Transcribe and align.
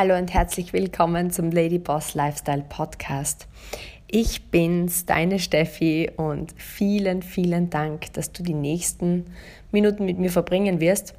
Hallo 0.00 0.16
und 0.16 0.32
herzlich 0.32 0.72
willkommen 0.72 1.32
zum 1.32 1.50
Lady 1.50 1.80
Boss 1.80 2.14
Lifestyle 2.14 2.62
Podcast. 2.68 3.48
Ich 4.06 4.48
bin's, 4.48 5.06
deine 5.06 5.40
Steffi 5.40 6.08
und 6.16 6.54
vielen, 6.56 7.20
vielen 7.20 7.68
Dank, 7.68 8.12
dass 8.12 8.30
du 8.30 8.44
die 8.44 8.54
nächsten 8.54 9.24
Minuten 9.72 10.04
mit 10.04 10.20
mir 10.20 10.30
verbringen 10.30 10.78
wirst. 10.78 11.14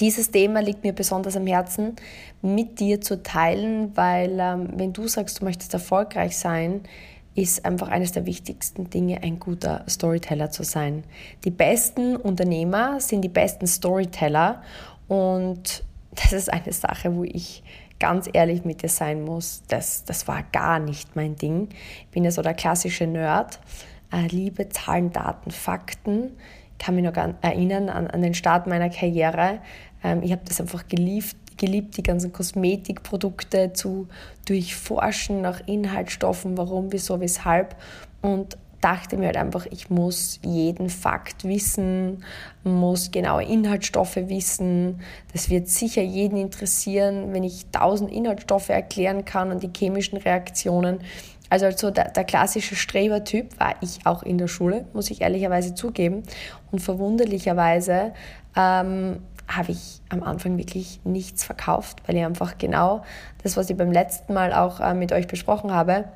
Dieses 0.00 0.32
Thema 0.32 0.60
liegt 0.60 0.82
mir 0.82 0.92
besonders 0.92 1.36
am 1.36 1.46
Herzen, 1.46 1.94
mit 2.42 2.80
dir 2.80 3.00
zu 3.00 3.22
teilen, 3.22 3.96
weil 3.96 4.40
ähm, 4.40 4.70
wenn 4.74 4.92
du 4.92 5.06
sagst, 5.06 5.40
du 5.40 5.44
möchtest 5.44 5.72
erfolgreich 5.72 6.36
sein, 6.36 6.80
ist 7.36 7.64
einfach 7.64 7.90
eines 7.90 8.10
der 8.10 8.26
wichtigsten 8.26 8.90
Dinge, 8.90 9.22
ein 9.22 9.38
guter 9.38 9.84
Storyteller 9.88 10.50
zu 10.50 10.64
sein. 10.64 11.04
Die 11.44 11.52
besten 11.52 12.16
Unternehmer 12.16 13.00
sind 13.00 13.22
die 13.22 13.28
besten 13.28 13.68
Storyteller 13.68 14.62
und 15.06 15.84
das 16.14 16.32
ist 16.32 16.52
eine 16.52 16.72
Sache, 16.72 17.14
wo 17.14 17.24
ich 17.24 17.62
ganz 17.98 18.28
ehrlich 18.32 18.64
mit 18.64 18.82
dir 18.82 18.88
sein 18.88 19.22
muss. 19.22 19.62
Das, 19.68 20.04
das 20.04 20.26
war 20.28 20.42
gar 20.52 20.78
nicht 20.78 21.14
mein 21.16 21.36
Ding. 21.36 21.68
Ich 22.00 22.08
bin 22.08 22.24
ja 22.24 22.30
so 22.30 22.42
der 22.42 22.54
klassische 22.54 23.06
Nerd. 23.06 23.60
Äh, 24.12 24.26
liebe 24.26 24.68
Zahlen, 24.68 25.12
Daten, 25.12 25.50
Fakten. 25.50 26.36
Ich 26.72 26.84
kann 26.84 26.96
mich 26.96 27.04
noch 27.04 27.16
erinnern 27.16 27.88
an, 27.88 28.08
an 28.08 28.22
den 28.22 28.34
Start 28.34 28.66
meiner 28.66 28.90
Karriere. 28.90 29.60
Ähm, 30.02 30.22
ich 30.22 30.32
habe 30.32 30.42
das 30.44 30.60
einfach 30.60 30.88
geliebt, 30.88 31.36
geliebt, 31.56 31.96
die 31.96 32.02
ganzen 32.02 32.32
Kosmetikprodukte 32.32 33.72
zu 33.72 34.08
durchforschen 34.46 35.40
nach 35.40 35.66
Inhaltsstoffen, 35.66 36.58
warum, 36.58 36.92
wieso, 36.92 37.20
weshalb. 37.20 37.76
Und 38.20 38.58
dachte 38.82 39.16
mir 39.16 39.26
halt 39.26 39.36
einfach, 39.36 39.66
ich 39.70 39.88
muss 39.88 40.40
jeden 40.42 40.90
Fakt 40.90 41.44
wissen, 41.44 42.24
muss 42.64 43.10
genaue 43.10 43.44
Inhaltsstoffe 43.44 44.16
wissen. 44.16 45.00
Das 45.32 45.48
wird 45.48 45.68
sicher 45.68 46.02
jeden 46.02 46.36
interessieren, 46.36 47.32
wenn 47.32 47.44
ich 47.44 47.66
tausend 47.70 48.10
Inhaltsstoffe 48.10 48.68
erklären 48.68 49.24
kann 49.24 49.50
und 49.50 49.62
die 49.62 49.70
chemischen 49.74 50.18
Reaktionen. 50.18 51.00
Also, 51.48 51.66
also 51.66 51.90
der, 51.90 52.10
der 52.10 52.24
klassische 52.24 52.76
Strebertyp 52.76 53.58
war 53.60 53.74
ich 53.80 54.04
auch 54.04 54.22
in 54.22 54.38
der 54.38 54.48
Schule, 54.48 54.86
muss 54.92 55.10
ich 55.10 55.20
ehrlicherweise 55.20 55.74
zugeben. 55.74 56.22
Und 56.70 56.80
verwunderlicherweise 56.80 58.14
ähm, 58.56 59.18
habe 59.48 59.72
ich 59.72 60.00
am 60.08 60.22
Anfang 60.22 60.56
wirklich 60.58 61.00
nichts 61.04 61.44
verkauft, 61.44 62.02
weil 62.06 62.16
ich 62.16 62.24
einfach 62.24 62.58
genau 62.58 63.02
das, 63.42 63.56
was 63.56 63.70
ich 63.70 63.76
beim 63.76 63.92
letzten 63.92 64.34
Mal 64.34 64.52
auch 64.52 64.80
äh, 64.80 64.94
mit 64.94 65.12
euch 65.12 65.26
besprochen 65.26 65.72
habe, 65.72 66.06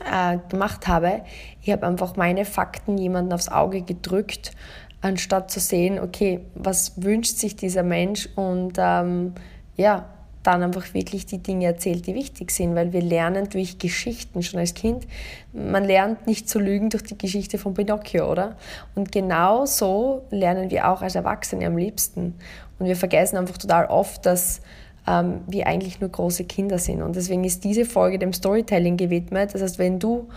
äh, 0.00 0.38
gemacht 0.48 0.86
habe. 0.88 1.22
Ich 1.62 1.70
habe 1.70 1.86
einfach 1.86 2.16
meine 2.16 2.44
Fakten 2.44 2.98
jemandem 2.98 3.34
aufs 3.34 3.48
Auge 3.48 3.82
gedrückt, 3.82 4.52
anstatt 5.00 5.50
zu 5.50 5.60
sehen, 5.60 5.98
okay, 5.98 6.40
was 6.54 7.02
wünscht 7.02 7.36
sich 7.36 7.56
dieser 7.56 7.82
Mensch 7.82 8.28
und 8.36 8.74
ähm, 8.78 9.34
ja, 9.76 10.06
dann 10.44 10.62
einfach 10.62 10.92
wirklich 10.92 11.26
die 11.26 11.38
Dinge 11.38 11.66
erzählt, 11.66 12.06
die 12.06 12.14
wichtig 12.14 12.50
sind, 12.50 12.74
weil 12.74 12.92
wir 12.92 13.00
lernen 13.00 13.48
durch 13.48 13.78
Geschichten 13.78 14.42
schon 14.42 14.60
als 14.60 14.74
Kind. 14.74 15.06
Man 15.52 15.84
lernt 15.84 16.26
nicht 16.26 16.48
zu 16.48 16.58
lügen 16.58 16.90
durch 16.90 17.02
die 17.02 17.16
Geschichte 17.16 17.56
von 17.56 17.74
Pinocchio, 17.74 18.30
oder? 18.30 18.56
Und 18.94 19.10
genau 19.10 19.64
so 19.64 20.26
lernen 20.30 20.70
wir 20.70 20.90
auch 20.90 21.00
als 21.00 21.14
Erwachsene 21.14 21.66
am 21.66 21.78
liebsten. 21.78 22.34
Und 22.78 22.86
wir 22.86 22.96
vergessen 22.96 23.38
einfach 23.38 23.56
total 23.56 23.86
oft, 23.86 24.26
dass 24.26 24.60
ähm, 25.06 25.40
wir 25.46 25.66
eigentlich 25.66 26.00
nur 26.00 26.10
große 26.10 26.44
Kinder 26.44 26.78
sind. 26.78 27.02
Und 27.02 27.16
deswegen 27.16 27.44
ist 27.44 27.64
diese 27.64 27.84
Folge 27.84 28.18
dem 28.18 28.32
Storytelling 28.32 28.96
gewidmet. 28.96 29.54
Das 29.54 29.62
heißt, 29.62 29.78
wenn 29.78 29.98
du 29.98 30.28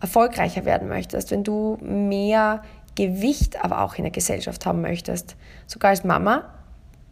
erfolgreicher 0.00 0.64
werden 0.64 0.88
möchtest, 0.88 1.30
wenn 1.30 1.44
du 1.44 1.78
mehr 1.80 2.62
Gewicht 2.94 3.62
aber 3.64 3.82
auch 3.82 3.94
in 3.94 4.04
der 4.04 4.10
Gesellschaft 4.10 4.66
haben 4.66 4.80
möchtest, 4.80 5.36
sogar 5.66 5.90
als 5.90 6.04
Mama, 6.04 6.44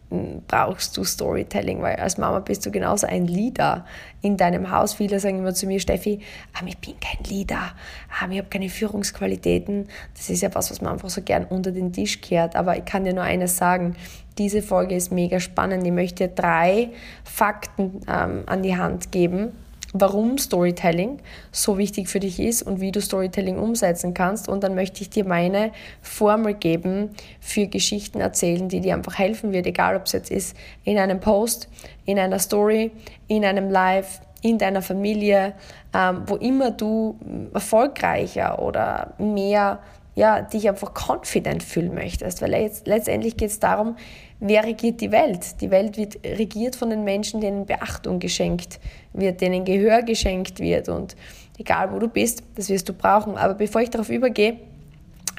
brauchst 0.09 0.95
du 0.95 1.03
Storytelling, 1.03 1.81
weil 1.81 1.97
als 1.97 2.17
Mama 2.17 2.39
bist 2.39 2.65
du 2.65 2.71
genauso 2.71 3.07
ein 3.07 3.27
Leader 3.27 3.85
in 4.21 4.37
deinem 4.37 4.71
Haus. 4.71 4.93
Viele 4.93 5.19
sagen 5.19 5.39
immer 5.39 5.53
zu 5.53 5.67
mir, 5.67 5.79
Steffi, 5.79 6.21
ah, 6.53 6.63
ich 6.65 6.77
bin 6.77 6.95
kein 6.99 7.23
Leader, 7.25 7.73
ah, 8.09 8.27
ich 8.29 8.37
habe 8.37 8.47
keine 8.49 8.69
Führungsqualitäten. 8.69 9.87
Das 10.15 10.29
ist 10.29 10.41
ja 10.41 10.53
was, 10.55 10.71
was 10.71 10.81
man 10.81 10.93
einfach 10.93 11.09
so 11.09 11.21
gern 11.21 11.45
unter 11.45 11.71
den 11.71 11.91
Tisch 11.91 12.21
kehrt. 12.21 12.55
Aber 12.55 12.77
ich 12.77 12.85
kann 12.85 13.03
dir 13.03 13.13
nur 13.13 13.23
eines 13.23 13.57
sagen, 13.57 13.95
diese 14.37 14.61
Folge 14.61 14.95
ist 14.95 15.11
mega 15.11 15.39
spannend. 15.39 15.85
Ich 15.85 15.91
möchte 15.91 16.27
dir 16.27 16.33
drei 16.33 16.89
Fakten 17.23 18.01
ähm, 18.07 18.43
an 18.45 18.63
die 18.63 18.77
Hand 18.77 19.11
geben, 19.11 19.51
warum 19.93 20.37
Storytelling 20.37 21.19
so 21.51 21.77
wichtig 21.77 22.09
für 22.09 22.19
dich 22.19 22.39
ist 22.39 22.63
und 22.63 22.81
wie 22.81 22.91
du 22.91 23.01
Storytelling 23.01 23.57
umsetzen 23.57 24.13
kannst. 24.13 24.49
Und 24.49 24.63
dann 24.63 24.75
möchte 24.75 25.01
ich 25.01 25.09
dir 25.09 25.25
meine 25.25 25.71
Formel 26.01 26.53
geben 26.53 27.11
für 27.39 27.67
Geschichten 27.67 28.19
erzählen, 28.19 28.69
die 28.69 28.81
dir 28.81 28.95
einfach 28.95 29.17
helfen 29.17 29.53
wird, 29.53 29.65
egal 29.65 29.95
ob 29.95 30.05
es 30.05 30.11
jetzt 30.11 30.31
ist 30.31 30.55
in 30.83 30.97
einem 30.97 31.19
Post, 31.19 31.69
in 32.05 32.19
einer 32.19 32.39
Story, 32.39 32.91
in 33.27 33.45
einem 33.45 33.69
Live, 33.69 34.21
in 34.41 34.57
deiner 34.57 34.81
Familie, 34.81 35.53
ähm, 35.93 36.23
wo 36.27 36.35
immer 36.35 36.71
du 36.71 37.17
erfolgreicher 37.53 38.61
oder 38.61 39.13
mehr 39.17 39.79
ja, 40.17 40.41
dich 40.41 40.67
einfach 40.67 40.93
confident 40.95 41.61
fühlen 41.61 41.93
möchtest. 41.93 42.41
Weil 42.41 42.71
letztendlich 42.85 43.37
geht 43.37 43.51
es 43.51 43.59
darum, 43.59 43.97
wer 44.39 44.63
regiert 44.63 45.01
die 45.01 45.11
Welt? 45.11 45.61
Die 45.61 45.71
Welt 45.71 45.97
wird 45.97 46.17
regiert 46.23 46.75
von 46.75 46.89
den 46.89 47.03
Menschen, 47.03 47.41
denen 47.41 47.65
Beachtung 47.65 48.19
geschenkt 48.19 48.79
wird, 49.13 49.41
denen 49.41 49.65
Gehör 49.65 50.01
geschenkt 50.03 50.59
wird. 50.59 50.89
Und 50.89 51.15
egal 51.57 51.91
wo 51.91 51.99
du 51.99 52.07
bist, 52.07 52.43
das 52.55 52.69
wirst 52.69 52.87
du 52.89 52.93
brauchen. 52.93 53.37
Aber 53.37 53.53
bevor 53.53 53.81
ich 53.81 53.89
darauf 53.89 54.09
übergehe, 54.09 54.57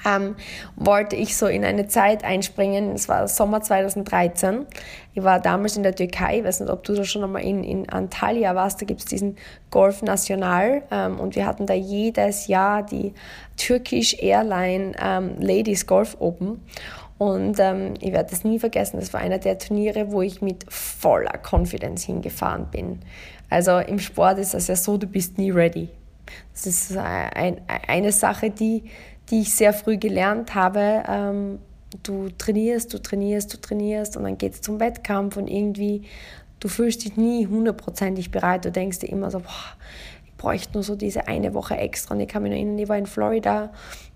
ähm, 0.06 0.36
wollte 0.76 1.16
ich 1.16 1.36
so 1.36 1.46
in 1.46 1.64
eine 1.64 1.88
Zeit 1.88 2.24
einspringen. 2.24 2.92
Es 2.92 3.08
war 3.08 3.28
Sommer 3.28 3.60
2013. 3.62 4.66
Ich 5.14 5.22
war 5.22 5.40
damals 5.40 5.76
in 5.76 5.82
der 5.82 5.94
Türkei. 5.94 6.38
Ich 6.38 6.44
weiß 6.44 6.60
nicht, 6.60 6.70
ob 6.70 6.84
du 6.84 6.94
da 6.94 7.04
schon 7.04 7.24
einmal 7.24 7.42
in, 7.42 7.64
in 7.64 7.88
Antalya 7.88 8.54
warst. 8.54 8.80
Da 8.80 8.86
gibt 8.86 9.00
es 9.00 9.06
diesen 9.06 9.36
Golf 9.70 10.02
National. 10.02 10.82
Ähm, 10.90 11.18
und 11.18 11.36
wir 11.36 11.46
hatten 11.46 11.66
da 11.66 11.74
jedes 11.74 12.46
Jahr 12.46 12.82
die 12.82 13.12
Turkish 13.56 14.14
Airline 14.22 14.92
ähm, 15.02 15.36
Ladies 15.40 15.86
Golf 15.86 16.16
Open. 16.20 16.62
Und 17.18 17.58
ähm, 17.58 17.94
ich 18.00 18.12
werde 18.12 18.30
das 18.30 18.44
nie 18.44 18.60
vergessen. 18.60 19.00
Das 19.00 19.12
war 19.12 19.20
einer 19.20 19.38
der 19.38 19.58
Turniere, 19.58 20.12
wo 20.12 20.22
ich 20.22 20.40
mit 20.40 20.64
voller 20.72 21.38
Confidence 21.42 22.04
hingefahren 22.04 22.68
bin. 22.70 23.00
Also 23.50 23.78
im 23.78 23.98
Sport 23.98 24.38
ist 24.38 24.54
das 24.54 24.68
ja 24.68 24.76
so, 24.76 24.96
du 24.96 25.08
bist 25.08 25.36
nie 25.36 25.50
ready. 25.50 25.88
Das 26.52 26.66
ist 26.66 26.96
ein, 26.96 27.60
eine 27.66 28.12
Sache, 28.12 28.50
die, 28.50 28.84
die 29.30 29.40
ich 29.40 29.54
sehr 29.54 29.72
früh 29.72 29.96
gelernt 29.96 30.54
habe. 30.54 31.02
Ähm, 31.08 31.58
du 32.02 32.28
trainierst, 32.36 32.92
du 32.94 32.98
trainierst, 32.98 33.52
du 33.52 33.60
trainierst 33.60 34.16
und 34.16 34.24
dann 34.24 34.38
geht 34.38 34.54
es 34.54 34.60
zum 34.60 34.78
Wettkampf 34.78 35.36
und 35.36 35.48
irgendwie, 35.48 36.02
du 36.60 36.68
fühlst 36.68 37.04
dich 37.04 37.16
nie 37.16 37.46
hundertprozentig 37.46 38.30
bereit. 38.30 38.64
Du 38.64 38.70
denkst 38.70 39.00
dir 39.00 39.08
immer 39.08 39.30
so, 39.30 39.40
boah, 39.40 39.76
bräuchte 40.36 40.74
nur 40.74 40.82
so 40.82 40.96
diese 40.96 41.26
eine 41.28 41.54
Woche 41.54 41.76
extra. 41.76 42.14
Und 42.14 42.20
ich 42.20 42.28
kann 42.28 42.42
mich 42.42 42.50
noch 42.50 42.56
erinnern, 42.56 42.78
ich 42.78 42.88
war 42.88 42.98
in 42.98 43.06
Florida. 43.06 43.70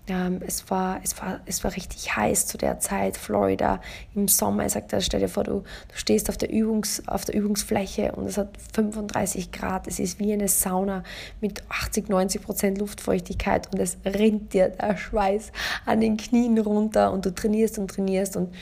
Ähm, 0.09 0.41
es, 0.45 0.69
war, 0.69 0.99
es, 1.01 1.21
war, 1.21 1.39
es 1.45 1.63
war 1.63 1.73
richtig 1.73 2.13
heiß 2.13 2.47
zu 2.47 2.57
der 2.57 2.79
Zeit, 2.79 3.15
Florida 3.15 3.79
im 4.13 4.27
Sommer. 4.27 4.65
Ich 4.65 4.73
sagte, 4.73 4.99
stell 5.01 5.21
dir 5.21 5.29
vor, 5.29 5.45
du, 5.45 5.61
du 5.61 5.95
stehst 5.95 6.29
auf 6.29 6.37
der, 6.37 6.51
Übungs, 6.51 7.07
auf 7.07 7.23
der 7.23 7.35
Übungsfläche 7.35 8.11
und 8.11 8.25
es 8.25 8.37
hat 8.37 8.49
35 8.73 9.53
Grad. 9.53 9.87
Es 9.87 9.99
ist 9.99 10.19
wie 10.19 10.33
eine 10.33 10.49
Sauna 10.49 11.03
mit 11.39 11.63
80, 11.69 12.09
90 12.09 12.41
Prozent 12.41 12.77
Luftfeuchtigkeit 12.79 13.71
und 13.71 13.79
es 13.79 13.97
rinnt 14.05 14.53
dir 14.53 14.69
der 14.69 14.97
Schweiß 14.97 15.53
an 15.85 16.01
den 16.01 16.17
Knien 16.17 16.57
runter 16.57 17.13
und 17.13 17.25
du 17.25 17.33
trainierst 17.33 17.79
und 17.79 17.89
trainierst 17.89 18.35
und 18.35 18.53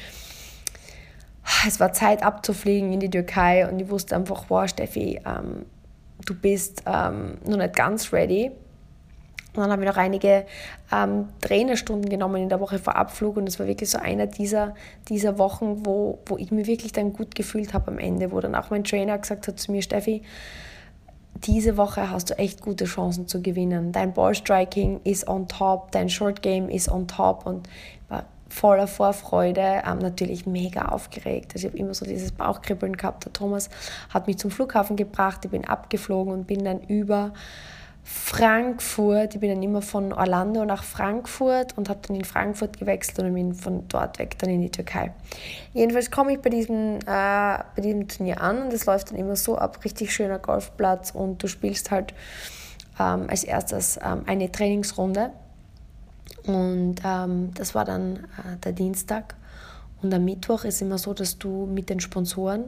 es 1.67 1.79
war 1.79 1.91
Zeit 1.91 2.21
abzufliegen 2.21 2.93
in 2.93 2.99
die 2.99 3.09
Türkei 3.09 3.67
und 3.67 3.79
ich 3.79 3.89
wusste 3.89 4.15
einfach, 4.15 4.45
wow, 4.49 4.69
Steffi, 4.69 5.19
ähm, 5.25 5.65
du 6.25 6.35
bist 6.35 6.83
ähm, 6.85 7.39
noch 7.45 7.57
nicht 7.57 7.75
ganz 7.75 8.13
ready. 8.13 8.51
Und 9.53 9.63
dann 9.63 9.71
habe 9.71 9.83
ich 9.83 9.89
noch 9.89 9.97
einige 9.97 10.45
ähm, 10.93 11.27
Trainerstunden 11.41 12.09
genommen 12.09 12.41
in 12.41 12.49
der 12.49 12.61
Woche 12.61 12.79
vor 12.79 12.95
Abflug 12.95 13.35
und 13.35 13.47
es 13.47 13.59
war 13.59 13.67
wirklich 13.67 13.89
so 13.89 13.97
einer 13.97 14.25
dieser, 14.25 14.75
dieser 15.09 15.37
Wochen, 15.37 15.85
wo, 15.85 16.19
wo 16.25 16.37
ich 16.37 16.51
mich 16.51 16.67
wirklich 16.67 16.93
dann 16.93 17.11
gut 17.11 17.35
gefühlt 17.35 17.73
habe 17.73 17.91
am 17.91 17.99
Ende, 17.99 18.31
wo 18.31 18.39
dann 18.39 18.55
auch 18.55 18.69
mein 18.69 18.85
Trainer 18.85 19.17
gesagt 19.17 19.49
hat 19.49 19.59
zu 19.59 19.73
mir, 19.73 19.81
Steffi, 19.81 20.21
diese 21.35 21.75
Woche 21.75 22.09
hast 22.09 22.29
du 22.29 22.37
echt 22.37 22.61
gute 22.61 22.85
Chancen 22.85 23.27
zu 23.27 23.41
gewinnen. 23.41 23.91
Dein 23.91 24.13
Ballstriking 24.13 25.01
ist 25.03 25.27
on 25.27 25.47
top, 25.47 25.91
dein 25.91 26.07
Short 26.07 26.41
Game 26.41 26.69
ist 26.69 26.89
on 26.89 27.07
top 27.07 27.45
und 27.45 27.67
war 28.07 28.25
voller 28.47 28.87
Vorfreude, 28.87 29.81
ähm, 29.85 29.97
natürlich 29.99 30.45
mega 30.45 30.85
aufgeregt. 30.85 31.53
Also 31.53 31.67
ich 31.67 31.73
habe 31.73 31.77
immer 31.77 31.93
so 31.93 32.05
dieses 32.05 32.31
Bauchkribbeln 32.31 32.95
gehabt. 32.95 33.25
Der 33.25 33.33
Thomas 33.33 33.69
hat 34.09 34.27
mich 34.27 34.37
zum 34.37 34.51
Flughafen 34.51 34.95
gebracht, 34.95 35.43
ich 35.43 35.51
bin 35.51 35.65
abgeflogen 35.65 36.31
und 36.31 36.47
bin 36.47 36.63
dann 36.63 36.79
über 36.81 37.33
Frankfurt, 38.03 39.35
ich 39.35 39.39
bin 39.39 39.49
dann 39.49 39.61
immer 39.61 39.81
von 39.81 40.11
Orlando 40.11 40.65
nach 40.65 40.83
Frankfurt 40.83 41.77
und 41.77 41.87
habe 41.87 41.99
dann 42.07 42.15
in 42.15 42.25
Frankfurt 42.25 42.79
gewechselt 42.79 43.19
und 43.19 43.33
bin 43.33 43.53
von 43.53 43.87
dort 43.87 44.17
weg 44.19 44.37
dann 44.39 44.49
in 44.49 44.61
die 44.61 44.71
Türkei. 44.71 45.11
Jedenfalls 45.73 46.09
komme 46.09 46.33
ich 46.33 46.39
bei 46.39 46.49
diesem, 46.49 46.97
äh, 46.97 46.99
bei 47.05 47.81
diesem 47.81 48.07
Turnier 48.07 48.41
an 48.41 48.63
und 48.63 48.73
es 48.73 48.85
läuft 48.85 49.11
dann 49.11 49.17
immer 49.17 49.35
so 49.35 49.57
ab, 49.57 49.83
richtig 49.85 50.13
schöner 50.13 50.39
Golfplatz 50.39 51.11
und 51.11 51.43
du 51.43 51.47
spielst 51.47 51.91
halt 51.91 52.13
ähm, 52.99 53.27
als 53.29 53.43
erstes 53.43 53.97
ähm, 54.03 54.23
eine 54.25 54.51
Trainingsrunde 54.51 55.31
und 56.45 56.95
ähm, 57.03 57.51
das 57.53 57.75
war 57.75 57.85
dann 57.85 58.15
äh, 58.15 58.57
der 58.63 58.71
Dienstag. 58.71 59.35
Und 60.01 60.13
am 60.13 60.25
Mittwoch 60.25 60.63
ist 60.63 60.81
immer 60.81 60.97
so, 60.97 61.13
dass 61.13 61.37
du 61.37 61.67
mit 61.67 61.89
den 61.89 61.99
Sponsoren 61.99 62.65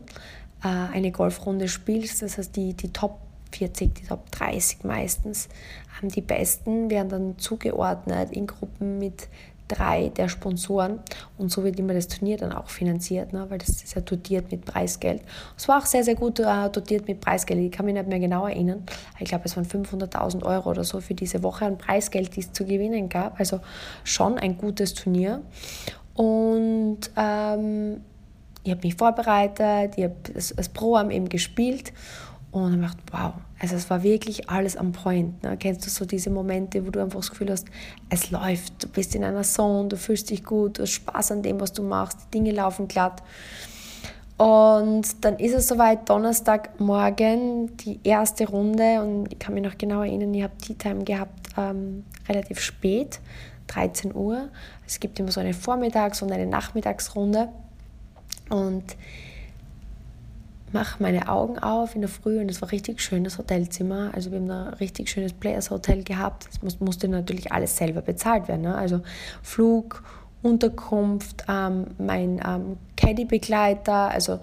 äh, 0.64 0.68
eine 0.68 1.12
Golfrunde 1.12 1.68
spielst. 1.68 2.22
Das 2.22 2.38
heißt, 2.38 2.56
die, 2.56 2.74
die 2.74 2.94
Top 2.94 3.20
40, 3.56 3.94
die 3.94 4.06
Top 4.06 4.32
30 4.32 4.84
meistens, 4.84 5.50
haben 5.98 6.10
die 6.10 6.22
Besten, 6.22 6.90
werden 6.90 7.10
dann 7.10 7.38
zugeordnet 7.38 8.32
in 8.32 8.48
Gruppen 8.48 9.00
mit 9.00 9.28
drei 9.68 10.10
der 10.10 10.30
Sponsoren 10.30 11.00
und 11.38 11.52
so 11.52 11.64
wird 11.64 11.80
immer 11.80 11.94
das 11.94 12.08
Turnier 12.08 12.38
dann 12.38 12.52
auch 12.52 12.70
finanziert, 12.70 13.34
ne? 13.34 13.46
weil 13.50 13.58
das 13.58 13.70
ist 13.70 13.96
ja 13.96 14.02
dotiert 14.02 14.52
mit 14.52 14.66
Preisgeld. 14.66 15.22
Es 15.58 15.68
war 15.68 15.80
auch 15.80 15.86
sehr, 15.86 16.04
sehr 16.04 16.16
gut 16.16 16.40
äh, 16.40 16.70
dotiert 16.70 17.08
mit 17.08 17.22
Preisgeld. 17.22 17.60
Ich 17.60 17.72
kann 17.72 17.86
mich 17.86 17.96
nicht 17.96 18.08
mehr 18.08 18.20
genau 18.20 18.46
erinnern. 18.46 18.84
Ich 19.20 19.30
glaube, 19.30 19.46
es 19.46 19.56
waren 19.56 19.66
500.000 19.66 20.44
Euro 20.44 20.70
oder 20.70 20.84
so 20.84 21.00
für 21.00 21.14
diese 21.14 21.44
Woche 21.44 21.66
an 21.66 21.78
Preisgeld, 21.78 22.36
die 22.36 22.42
es 22.42 22.52
zu 22.52 22.66
gewinnen 22.66 23.10
gab. 23.10 23.40
Also 23.40 23.60
schon 24.04 24.38
ein 24.38 24.58
gutes 24.58 24.94
Turnier. 24.94 25.42
Und 26.14 27.00
ähm, 27.16 28.02
ich 28.64 28.72
habe 28.72 28.82
mich 28.84 28.96
vorbereitet, 28.96 29.94
ich 29.98 30.04
habe 30.04 30.16
das, 30.34 30.54
das 30.56 30.70
Pro-Am 30.70 31.10
eben 31.10 31.30
gespielt 31.30 31.94
und 32.54 32.74
ich 32.74 32.80
gedacht, 32.80 32.98
wow, 33.12 33.34
also 33.60 33.76
es 33.76 33.90
war 33.90 34.04
wirklich 34.04 34.48
alles 34.48 34.78
am 34.78 34.92
Point. 34.92 35.42
Ne? 35.42 35.58
Kennst 35.58 35.86
du 35.86 35.90
so 35.90 36.06
diese 36.06 36.30
Momente, 36.30 36.86
wo 36.86 36.92
du 36.92 37.02
einfach 37.02 37.20
das 37.20 37.32
Gefühl 37.32 37.50
hast, 37.50 37.66
es 38.10 38.30
läuft, 38.30 38.84
du 38.84 38.88
bist 38.88 39.16
in 39.16 39.24
einer 39.24 39.42
Zone, 39.42 39.90
du 39.90 39.98
fühlst 39.98 40.30
dich 40.30 40.44
gut, 40.44 40.78
du 40.78 40.84
hast 40.84 40.92
Spaß 40.92 41.32
an 41.32 41.42
dem, 41.42 41.60
was 41.60 41.74
du 41.74 41.82
machst, 41.82 42.20
die 42.26 42.38
Dinge 42.38 42.52
laufen 42.52 42.88
glatt. 42.88 43.24
Und 44.38 45.26
dann 45.26 45.40
ist 45.40 45.54
es 45.54 45.68
soweit, 45.68 46.08
Donnerstagmorgen, 46.08 47.76
die 47.78 48.00
erste 48.04 48.48
Runde 48.48 49.02
und 49.02 49.34
ich 49.34 49.40
kann 49.40 49.56
mich 49.56 49.64
noch 49.64 49.78
genau 49.78 50.02
erinnern, 50.02 50.32
ich 50.34 50.44
habe 50.44 50.56
Tea 50.58 50.76
Time 50.76 51.04
gehabt, 51.04 51.50
ähm, 51.58 52.04
relativ 52.30 52.60
spät, 52.60 53.20
13 53.68 54.14
Uhr. 54.14 54.50
Es 54.86 55.00
gibt 55.00 55.20
immer 55.20 55.32
so 55.32 55.40
eine 55.40 55.54
Vormittags- 55.54 56.22
und 56.22 56.32
eine 56.32 56.46
Nachmittagsrunde 56.46 57.50
und 58.52 58.84
mache 60.74 61.02
meine 61.02 61.30
Augen 61.30 61.60
auf 61.60 61.96
in 61.96 62.02
der 62.02 62.10
Früh 62.10 62.40
und 62.40 62.50
es 62.50 62.62
war 62.62 62.72
richtig 62.72 63.02
schönes 63.02 63.38
Hotelzimmer. 63.38 64.12
Also 64.14 64.32
wir 64.32 64.40
haben 64.40 64.48
da 64.48 64.68
ein 64.68 64.74
richtig 64.76 65.10
schönes 65.10 65.34
Players 65.34 65.70
Hotel 65.70 66.04
gehabt. 66.04 66.48
Es 66.52 66.80
musste 66.80 67.08
natürlich 67.08 67.52
alles 67.52 67.78
selber 67.78 68.02
bezahlt 68.02 68.48
werden. 68.48 68.62
Ne? 68.62 68.76
Also 68.76 69.02
Flug, 69.42 70.04
Unterkunft, 70.42 71.46
ähm, 71.48 71.88
mein 71.98 72.42
ähm, 72.46 72.78
Caddy-Begleiter, 72.98 74.10
also 74.10 74.40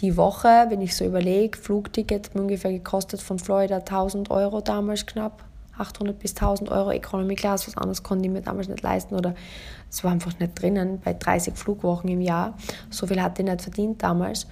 die 0.00 0.16
Woche, 0.16 0.66
wenn 0.68 0.80
ich 0.80 0.96
so 0.96 1.04
überlege, 1.04 1.58
Flugticket 1.58 2.30
hat 2.30 2.36
ungefähr 2.36 2.72
gekostet 2.72 3.20
von 3.20 3.38
Florida 3.38 3.76
1000 3.76 4.30
Euro 4.30 4.60
damals 4.60 5.04
knapp. 5.06 5.44
800 5.80 6.18
bis 6.18 6.32
1000 6.32 6.70
Euro 6.70 6.90
Economy 6.90 7.34
Class, 7.34 7.66
was 7.66 7.76
anderes 7.76 8.02
konnte 8.02 8.26
ich 8.26 8.30
mir 8.30 8.42
damals 8.42 8.68
nicht 8.68 8.82
leisten 8.82 9.14
oder 9.14 9.34
es 9.90 10.04
war 10.04 10.12
einfach 10.12 10.38
nicht 10.38 10.60
drinnen 10.60 11.00
bei 11.02 11.14
30 11.14 11.56
Flugwochen 11.56 12.08
im 12.10 12.20
Jahr. 12.20 12.56
So 12.90 13.06
viel 13.06 13.20
hatte 13.20 13.42
ich 13.42 13.48
nicht 13.48 13.62
verdient 13.62 14.02
damals. 14.02 14.46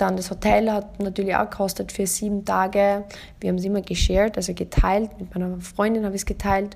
Dann 0.00 0.16
das 0.16 0.30
Hotel 0.30 0.72
hat 0.72 0.98
natürlich 0.98 1.36
auch 1.36 1.50
gekostet 1.50 1.92
für 1.92 2.06
sieben 2.06 2.46
Tage. 2.46 3.04
Wir 3.38 3.50
haben 3.50 3.56
es 3.56 3.64
immer 3.66 3.82
geshared, 3.82 4.38
also 4.38 4.54
geteilt. 4.54 5.10
Mit 5.20 5.34
meiner 5.34 5.60
Freundin 5.60 6.06
habe 6.06 6.14
ich 6.14 6.22
es 6.22 6.26
geteilt. 6.26 6.74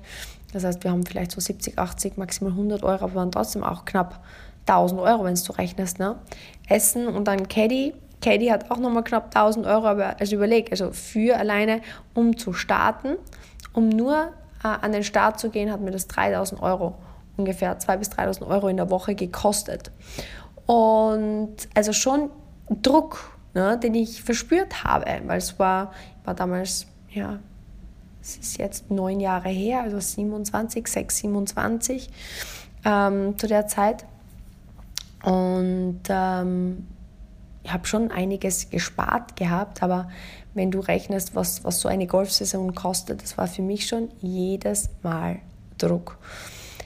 Das 0.53 0.63
heißt, 0.63 0.83
wir 0.83 0.91
haben 0.91 1.03
vielleicht 1.07 1.31
so 1.31 1.41
70, 1.41 1.79
80, 1.79 2.17
maximal 2.17 2.51
100 2.51 2.83
Euro, 2.83 3.03
aber 3.03 3.15
waren 3.15 3.31
trotzdem 3.31 3.63
auch 3.63 3.85
knapp 3.85 4.23
1000 4.67 5.01
Euro, 5.01 5.23
wenn 5.23 5.33
du 5.33 5.51
rechnest. 5.53 5.97
Ne? 5.97 6.17
Essen 6.69 7.07
und 7.07 7.27
dann 7.27 7.47
Caddy. 7.47 7.95
Caddy 8.21 8.47
hat 8.47 8.69
auch 8.69 8.77
nochmal 8.77 9.03
knapp 9.03 9.35
1000 9.35 9.65
Euro, 9.65 9.87
aber 9.87 10.19
also 10.19 10.35
überleg, 10.35 10.69
also 10.69 10.91
für 10.91 11.35
alleine, 11.35 11.81
um 12.13 12.37
zu 12.37 12.53
starten, 12.53 13.17
um 13.73 13.89
nur 13.89 14.33
äh, 14.63 14.67
an 14.67 14.91
den 14.91 15.03
Start 15.03 15.39
zu 15.39 15.49
gehen, 15.49 15.71
hat 15.71 15.81
mir 15.81 15.91
das 15.91 16.07
3000 16.07 16.61
Euro 16.61 16.93
ungefähr 17.37 17.79
2.000 17.79 17.97
bis 17.97 18.09
3.000 18.11 18.47
Euro 18.47 18.67
in 18.67 18.77
der 18.77 18.91
Woche 18.91 19.15
gekostet. 19.15 19.89
Und 20.67 21.55
also 21.73 21.91
schon 21.91 22.29
Druck, 22.69 23.37
ne, 23.53 23.77
den 23.77 23.93
ich 23.95 24.23
verspürt 24.23 24.83
habe, 24.83 25.05
weil 25.25 25.37
es 25.37 25.59
war, 25.59 25.91
war 26.23 26.33
damals, 26.33 26.87
ja, 27.09 27.39
es 28.21 28.37
ist 28.37 28.57
jetzt 28.57 28.89
neun 28.89 29.19
Jahre 29.19 29.49
her, 29.49 29.81
also 29.81 29.99
27, 29.99 30.87
6, 30.87 31.17
27 31.17 32.09
ähm, 32.83 33.37
zu 33.37 33.47
der 33.47 33.67
Zeit. 33.67 34.05
Und 35.23 36.01
ähm, 36.09 36.87
ich 37.63 37.71
habe 37.71 37.85
schon 37.85 38.11
einiges 38.11 38.69
gespart 38.69 39.35
gehabt, 39.35 39.83
aber 39.83 40.09
wenn 40.55 40.71
du 40.71 40.79
rechnest, 40.79 41.35
was, 41.35 41.63
was 41.63 41.81
so 41.81 41.89
eine 41.89 42.07
Golfsaison 42.07 42.73
kostet, 42.73 43.21
das 43.21 43.37
war 43.37 43.47
für 43.47 43.61
mich 43.61 43.87
schon 43.87 44.09
jedes 44.21 44.89
Mal 45.03 45.39
Druck. 45.77 46.17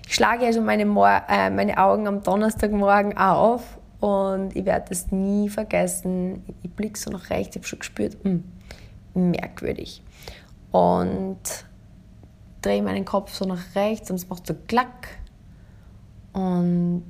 Ich 0.08 0.16
schlage 0.16 0.46
also 0.46 0.62
meine, 0.62 0.84
äh, 0.84 1.50
meine 1.50 1.78
Augen 1.78 2.08
am 2.08 2.24
Donnerstagmorgen 2.24 3.18
auf 3.18 3.79
und 4.00 4.56
ich 4.56 4.66
werde 4.66 4.86
das 4.90 5.12
nie 5.12 5.50
vergessen. 5.50 6.44
Ich 6.64 6.72
blicke 6.72 6.98
so 6.98 7.10
nach 7.10 7.30
rechts, 7.30 7.56
ich 7.56 7.62
habe 7.62 7.68
schon 7.68 7.80
gespürt, 7.80 8.24
mh, 8.24 8.40
hm, 9.14 9.32
merkwürdig. 9.32 10.02
Und 10.72 11.40
drehe 12.62 12.82
meinen 12.82 13.06
Kopf 13.06 13.34
so 13.34 13.46
nach 13.46 13.76
rechts 13.76 14.10
und 14.10 14.16
es 14.16 14.30
macht 14.30 14.48
so 14.48 14.56
klack. 14.68 15.10
Und 16.32 17.06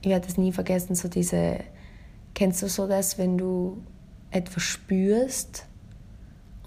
ich 0.00 0.08
werde 0.08 0.26
das 0.26 0.38
nie 0.38 0.52
vergessen, 0.52 0.94
so 0.94 1.08
diese, 1.08 1.60
kennst 2.34 2.62
du 2.62 2.68
so 2.68 2.86
das, 2.86 3.18
wenn 3.18 3.36
du 3.36 3.82
etwas 4.30 4.62
spürst 4.62 5.66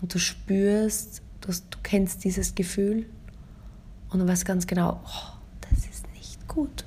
und 0.02 0.14
du 0.14 0.20
spürst, 0.20 1.24
du, 1.42 1.52
du 1.52 1.78
kennst 1.82 2.24
dieses 2.24 2.54
Gefühl 2.54 3.08
und 4.10 4.20
du 4.20 4.28
weißt 4.28 4.46
ganz 4.46 4.68
genau, 4.68 5.00
oh, 5.04 5.40
das 5.62 5.86
ist 5.86 6.06
nicht 6.14 6.48
gut 6.48 6.86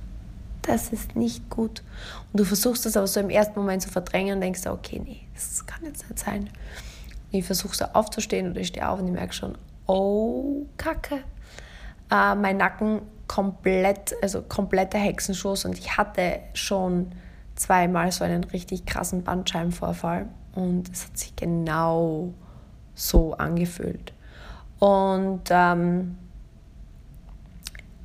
das 0.69 0.93
ist 0.93 1.17
nicht 1.17 1.49
gut. 1.49 1.83
Und 2.33 2.41
du 2.41 2.45
versuchst 2.45 2.87
das 2.87 2.97
aber 2.97 3.07
so 3.07 3.21
im 3.21 3.31
ersten 3.31 3.59
Moment 3.59 3.83
zu 3.83 3.89
verdrängen 3.89 4.35
und 4.35 4.41
denkst, 4.41 4.67
okay, 4.67 5.01
nee, 5.03 5.23
das 5.35 5.67
kann 5.67 5.85
jetzt 5.85 6.09
nicht 6.09 6.19
sein. 6.19 6.43
Und 6.43 7.39
ich 7.39 7.45
versuche 7.45 7.75
so 7.75 7.85
aufzustehen 7.87 8.51
oder 8.51 8.61
ich 8.61 8.69
stehe 8.69 8.89
auf 8.89 9.01
und 9.01 9.07
ich 9.07 9.15
merke 9.15 9.33
schon, 9.33 9.57
oh, 9.87 10.67
Kacke. 10.77 11.25
Äh, 12.11 12.35
mein 12.35 12.59
Nacken 12.59 13.03
komplett, 13.27 14.15
also 14.23 14.43
kompletter 14.43 14.99
Hexenschuss 14.99 15.65
und 15.65 15.79
ich 15.79 15.97
hatte 15.99 16.41
schon 16.55 17.13
zweimal 17.55 18.13
so 18.13 18.25
einen 18.25 18.45
richtig 18.45 18.87
krassen 18.87 19.25
Bandscheibenvorfall 19.25 20.29
und 20.55 20.91
es 20.91 21.05
hat 21.05 21.19
sich 21.19 21.37
genau 21.37 22.33
so 22.95 23.35
angefühlt. 23.35 24.13
Und 24.79 25.43
ähm, 25.51 26.17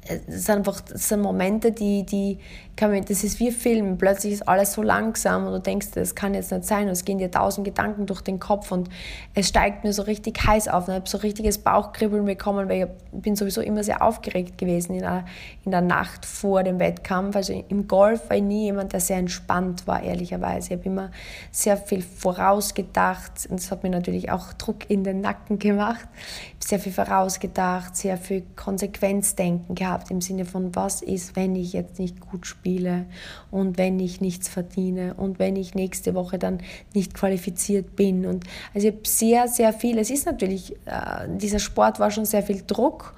es 0.07 0.45
sind 0.45 0.57
einfach 0.57 0.81
das 0.81 1.09
sind 1.09 1.21
Momente, 1.21 1.71
die, 1.71 2.03
die 2.05 2.39
kann 2.75 2.91
man, 2.91 3.05
das 3.05 3.23
ist 3.23 3.39
wie 3.39 3.51
Film. 3.51 3.97
Plötzlich 3.97 4.33
ist 4.33 4.47
alles 4.47 4.73
so 4.73 4.81
langsam 4.81 5.45
und 5.45 5.53
du 5.53 5.59
denkst, 5.59 5.91
das 5.93 6.15
kann 6.15 6.33
jetzt 6.33 6.51
nicht 6.51 6.65
sein. 6.65 6.85
Und 6.85 6.93
es 6.93 7.05
gehen 7.05 7.19
dir 7.19 7.29
tausend 7.29 7.65
Gedanken 7.65 8.07
durch 8.07 8.21
den 8.21 8.39
Kopf 8.39 8.71
und 8.71 8.89
es 9.35 9.47
steigt 9.47 9.83
mir 9.83 9.93
so 9.93 10.01
richtig 10.03 10.43
heiß 10.45 10.67
auf. 10.69 10.87
ich 10.87 10.93
habe 10.93 11.07
so 11.07 11.19
richtiges 11.19 11.59
Bauchkribbeln 11.59 12.25
bekommen, 12.25 12.69
weil 12.69 12.89
ich 13.13 13.21
bin 13.21 13.35
sowieso 13.35 13.61
immer 13.61 13.83
sehr 13.83 14.01
aufgeregt 14.01 14.57
gewesen 14.57 14.95
in 14.95 15.01
der, 15.01 15.25
in 15.65 15.71
der 15.71 15.81
Nacht 15.81 16.25
vor 16.25 16.63
dem 16.63 16.79
Wettkampf. 16.79 17.35
Also 17.35 17.53
im 17.69 17.87
Golf 17.87 18.29
war 18.29 18.37
ich 18.37 18.43
nie 18.43 18.65
jemand, 18.65 18.93
der 18.93 18.99
sehr 18.99 19.17
entspannt 19.17 19.85
war, 19.85 20.01
ehrlicherweise. 20.01 20.73
Ich 20.73 20.79
habe 20.79 20.89
immer 20.89 21.11
sehr 21.51 21.77
viel 21.77 22.01
vorausgedacht 22.01 23.47
und 23.49 23.59
das 23.59 23.69
hat 23.69 23.83
mir 23.83 23.91
natürlich 23.91 24.31
auch 24.31 24.51
Druck 24.53 24.89
in 24.89 25.03
den 25.03 25.21
Nacken 25.21 25.59
gemacht. 25.59 26.07
Ich 26.13 26.55
habe 26.55 26.67
sehr 26.67 26.79
viel 26.79 26.93
vorausgedacht, 26.93 27.95
sehr 27.95 28.17
viel 28.17 28.43
Konsequenzdenken 28.55 29.75
gehabt 29.75 29.92
gehabt 29.93 30.09
im 30.09 30.21
Sinne 30.21 30.45
von, 30.45 30.75
was 30.75 31.01
ist, 31.03 31.35
wenn 31.35 31.55
ich 31.55 31.73
jetzt 31.73 31.99
nicht 31.99 32.19
gut 32.19 32.47
spiele 32.47 33.05
und 33.51 33.77
wenn 33.77 33.99
ich 33.99 34.21
nichts 34.21 34.49
verdiene 34.49 35.13
und 35.13 35.37
wenn 35.37 35.55
ich 35.55 35.75
nächste 35.75 36.15
Woche 36.15 36.39
dann 36.39 36.59
nicht 36.95 37.13
qualifiziert 37.13 37.95
bin. 37.95 38.25
Und 38.25 38.45
also 38.73 38.87
ich 38.87 38.93
habe 38.93 39.07
sehr, 39.07 39.47
sehr 39.47 39.71
viel, 39.71 39.99
es 39.99 40.09
ist 40.09 40.25
natürlich, 40.25 40.75
äh, 40.85 41.27
dieser 41.29 41.59
Sport 41.59 41.99
war 41.99 42.09
schon 42.09 42.25
sehr 42.25 42.41
viel 42.41 42.63
Druck. 42.65 43.13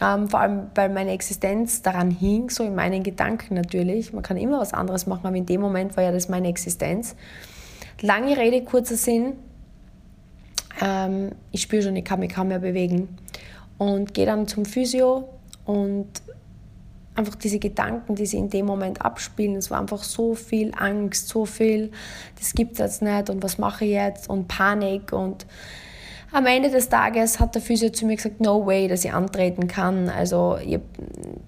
Ähm, 0.00 0.28
vor 0.28 0.40
allem, 0.40 0.70
weil 0.74 0.90
meine 0.90 1.12
Existenz 1.12 1.82
daran 1.82 2.10
hing, 2.10 2.50
so 2.50 2.64
in 2.64 2.74
meinen 2.74 3.02
Gedanken 3.02 3.54
natürlich. 3.54 4.12
Man 4.12 4.22
kann 4.22 4.36
immer 4.36 4.60
was 4.60 4.72
anderes 4.72 5.06
machen, 5.06 5.26
aber 5.26 5.36
in 5.36 5.46
dem 5.46 5.60
Moment 5.60 5.96
war 5.96 6.04
ja 6.04 6.12
das 6.12 6.28
meine 6.28 6.48
Existenz. 6.48 7.16
Lange 8.00 8.36
Rede, 8.36 8.62
kurzer 8.64 8.96
Sinn. 8.96 9.34
Ähm, 10.80 11.30
ich 11.50 11.62
spüre 11.62 11.82
schon, 11.82 11.96
ich 11.96 12.04
kann 12.04 12.20
mich 12.20 12.32
kaum 12.32 12.48
mehr 12.48 12.60
bewegen. 12.60 13.08
Und 13.76 14.14
gehe 14.14 14.26
dann 14.26 14.46
zum 14.48 14.64
Physio, 14.64 15.28
und 15.68 16.08
einfach 17.14 17.34
diese 17.34 17.58
Gedanken, 17.58 18.14
die 18.14 18.24
sie 18.24 18.38
in 18.38 18.48
dem 18.48 18.64
Moment 18.64 19.02
abspielen, 19.02 19.56
es 19.56 19.70
war 19.70 19.78
einfach 19.78 20.02
so 20.02 20.34
viel 20.34 20.72
Angst, 20.74 21.28
so 21.28 21.44
viel, 21.44 21.90
das 22.38 22.54
gibt 22.54 22.72
es 22.72 22.78
jetzt 22.78 23.02
nicht 23.02 23.28
und 23.28 23.42
was 23.42 23.58
mache 23.58 23.84
ich 23.84 23.90
jetzt? 23.90 24.30
Und 24.30 24.48
Panik 24.48 25.12
und 25.12 25.44
am 26.30 26.46
Ende 26.46 26.70
des 26.70 26.88
Tages 26.88 27.40
hat 27.40 27.54
der 27.54 27.62
Physio 27.62 27.90
zu 27.90 28.04
mir 28.04 28.16
gesagt, 28.16 28.40
no 28.40 28.66
way, 28.66 28.86
dass 28.86 29.04
ich 29.04 29.12
antreten 29.12 29.66
kann. 29.66 30.08
Also 30.10 30.58
ich, 30.62 30.78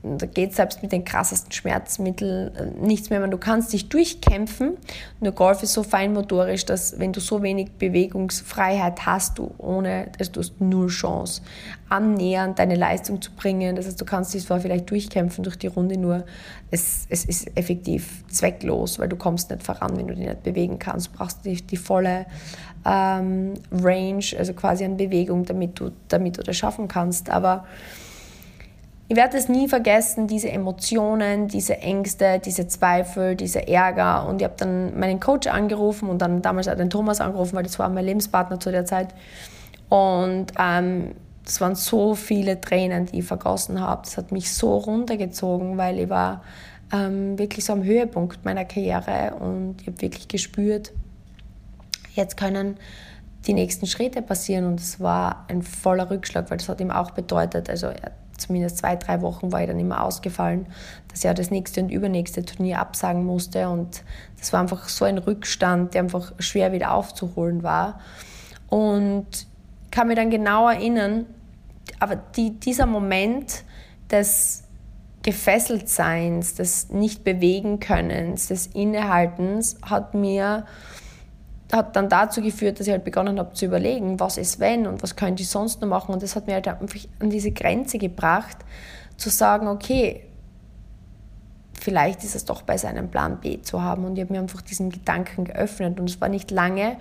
da 0.03 0.27
geht 0.27 0.55
selbst 0.55 0.83
mit 0.83 0.93
den 0.93 1.05
krassesten 1.05 1.53
Schmerzmitteln 1.53 2.55
äh, 2.55 2.67
nichts 2.81 3.11
mehr. 3.11 3.27
Du 3.29 3.37
kannst 3.37 3.73
dich 3.75 3.91
durchkämpfen. 3.91 4.79
Nur 5.21 5.33
Golf 5.33 5.63
ist 5.63 5.75
so 5.75 5.83
feinmotorisch, 5.83 6.65
dass 6.65 6.99
wenn 6.99 7.13
du 7.13 7.21
so 7.21 7.43
wenig 7.43 7.73
Bewegungsfreiheit 7.73 9.05
hast, 9.05 9.39
du 9.39 9.53
ohne, 9.59 10.09
also 10.19 10.33
du 10.33 10.41
hast 10.41 10.61
null 10.61 10.89
Chance, 10.89 11.43
annähernd 11.91 12.59
deine 12.59 12.77
Leistung 12.77 13.21
zu 13.21 13.33
bringen. 13.33 13.77
Das 13.77 13.87
heißt, 13.87 14.01
du 14.01 14.05
kannst 14.07 14.33
dich 14.33 14.47
zwar 14.47 14.61
vielleicht 14.61 14.91
durchkämpfen 14.91 15.45
durch 15.45 15.57
die 15.57 15.67
Runde, 15.67 15.99
nur 15.99 16.25
es, 16.71 17.07
es 17.11 17.25
ist 17.25 17.57
effektiv 17.57 18.25
zwecklos, 18.29 18.99
weil 18.99 19.09
du 19.09 19.17
kommst 19.17 19.51
nicht 19.51 19.63
voran, 19.63 19.97
wenn 19.97 20.07
du 20.07 20.15
dich 20.15 20.27
nicht 20.27 20.43
bewegen 20.43 20.79
kannst. 20.79 21.09
Du 21.09 21.19
brauchst 21.19 21.45
die, 21.45 21.61
die 21.61 21.77
volle 21.77 22.27
ähm, 22.87 23.55
Range, 23.73 24.25
also 24.39 24.55
quasi 24.55 24.70
an 24.79 24.97
Bewegung, 24.97 25.45
damit 25.45 25.79
du, 25.79 25.91
damit 26.09 26.39
du 26.39 26.43
das 26.43 26.57
schaffen 26.57 26.89
kannst. 26.89 27.31
Aber 27.31 27.65
ich 29.09 29.17
werde 29.17 29.37
es 29.37 29.49
nie 29.49 29.67
vergessen, 29.67 30.29
diese 30.29 30.51
Emotionen, 30.51 31.49
diese 31.49 31.79
Ängste, 31.79 32.41
diese 32.45 32.69
Zweifel, 32.69 33.35
diese 33.35 33.67
Ärger. 33.67 34.27
Und 34.29 34.41
ich 34.41 34.45
habe 34.45 34.55
dann 34.57 34.99
meinen 34.99 35.19
Coach 35.19 35.49
angerufen 35.49 36.09
und 36.09 36.23
dann 36.23 36.43
damals 36.43 36.69
auch 36.69 36.77
den 36.77 36.91
Thomas 36.91 37.21
angerufen, 37.21 37.57
weil 37.57 37.65
das 37.65 37.79
war 37.79 37.89
mein 37.89 38.05
Lebenspartner 38.05 38.61
zu 38.61 38.71
der 38.71 38.87
Zeit. 38.87 39.09
Und 39.89 40.53
ähm, 40.59 41.17
das 41.45 41.61
waren 41.61 41.75
so 41.75 42.15
viele 42.15 42.61
Tränen, 42.61 43.07
die 43.07 43.19
ich 43.19 43.25
vergossen 43.25 43.81
habe. 43.81 44.03
Das 44.05 44.17
hat 44.17 44.31
mich 44.31 44.53
so 44.53 44.77
runtergezogen, 44.77 45.77
weil 45.77 45.99
ich 45.99 46.09
war 46.09 46.43
ähm, 46.93 47.39
wirklich 47.39 47.65
so 47.65 47.73
am 47.73 47.83
Höhepunkt 47.83 48.45
meiner 48.45 48.65
Karriere 48.65 49.35
und 49.35 49.77
ich 49.81 49.89
habe 49.89 50.01
wirklich 50.01 50.29
gespürt, 50.29 50.93
jetzt 52.15 52.37
können 52.37 52.77
die 53.47 53.55
nächsten 53.55 53.87
Schritte 53.87 54.23
passieren 54.23 54.67
und 54.67 54.81
es 54.81 55.01
war 55.01 55.47
ein 55.49 55.63
voller 55.63 56.11
Rückschlag, 56.11 56.51
weil 56.51 56.59
das 56.59 56.69
hat 56.69 56.81
ihm 56.81 56.91
auch 56.91 57.13
bedeutet, 57.13 57.71
also 57.71 57.91
zumindest 58.37 58.79
zwei, 58.79 58.97
drei 58.97 59.23
Wochen 59.23 59.53
war 59.53 59.61
ich 59.63 59.69
dann 59.69 59.79
immer 59.79 60.05
ausgefallen, 60.05 60.67
dass 61.09 61.25
er 61.25 61.35
das 61.35 61.51
nächste 61.51 61.83
und 61.83 61.91
übernächste 61.91 62.45
Turnier 62.45 62.79
absagen 62.79 63.25
musste 63.25 63.69
und 63.69 64.03
das 64.39 64.53
war 64.53 64.61
einfach 64.61 64.89
so 64.89 65.05
ein 65.05 65.19
Rückstand, 65.19 65.95
der 65.95 66.03
einfach 66.03 66.33
schwer 66.39 66.73
wieder 66.73 66.93
aufzuholen 66.93 67.63
war. 67.63 68.01
Und 68.69 69.47
kann 69.91 70.09
mich 70.09 70.17
dann 70.17 70.31
genau 70.31 70.69
erinnern, 70.69 71.27
aber 71.99 72.17
die, 72.17 72.59
dieser 72.59 72.87
Moment 72.87 73.65
des 74.11 74.65
Gefesseltseins, 75.23 76.55
des 76.55 76.89
Nicht-Bewegen-Könnens, 76.91 78.49
des 78.49 78.69
Innehaltens 78.69 79.77
hat 79.83 80.15
mir 80.15 80.65
hat 81.73 81.97
dann 81.97 82.09
dazu 82.09 82.41
geführt, 82.41 82.81
dass 82.81 82.87
ich 82.87 82.93
halt 82.93 83.05
begonnen 83.05 83.39
habe 83.39 83.55
zu 83.55 83.67
überlegen, 83.67 84.19
was 84.19 84.37
ist 84.37 84.61
wenn 84.61 84.87
und 84.87 85.03
was 85.03 85.17
könnte 85.17 85.43
ich 85.43 85.49
sonst 85.49 85.81
noch 85.81 85.89
machen. 85.89 86.13
Und 86.13 86.23
das 86.23 86.37
hat 86.37 86.47
mir 86.47 86.55
halt 86.55 86.69
einfach 86.69 87.01
an 87.21 87.31
diese 87.31 87.53
Grenze 87.53 87.99
gebracht, 87.99 88.59
zu 89.17 89.31
sagen, 89.31 89.69
okay, 89.69 90.23
vielleicht 91.81 92.25
ist 92.25 92.35
es 92.35 92.45
doch 92.45 92.63
besser, 92.63 92.89
einen 92.89 93.11
Plan 93.11 93.39
B 93.41 93.61
zu 93.63 93.83
haben. 93.83 94.05
Und 94.05 94.17
ich 94.17 94.25
habe 94.25 94.33
mir 94.33 94.41
einfach 94.41 94.63
diesen 94.63 94.91
Gedanken 94.91 95.45
geöffnet. 95.45 95.99
Und 96.01 96.11
es 96.11 96.21
war 96.21 96.29
nicht 96.29 96.51
lange 96.51 96.97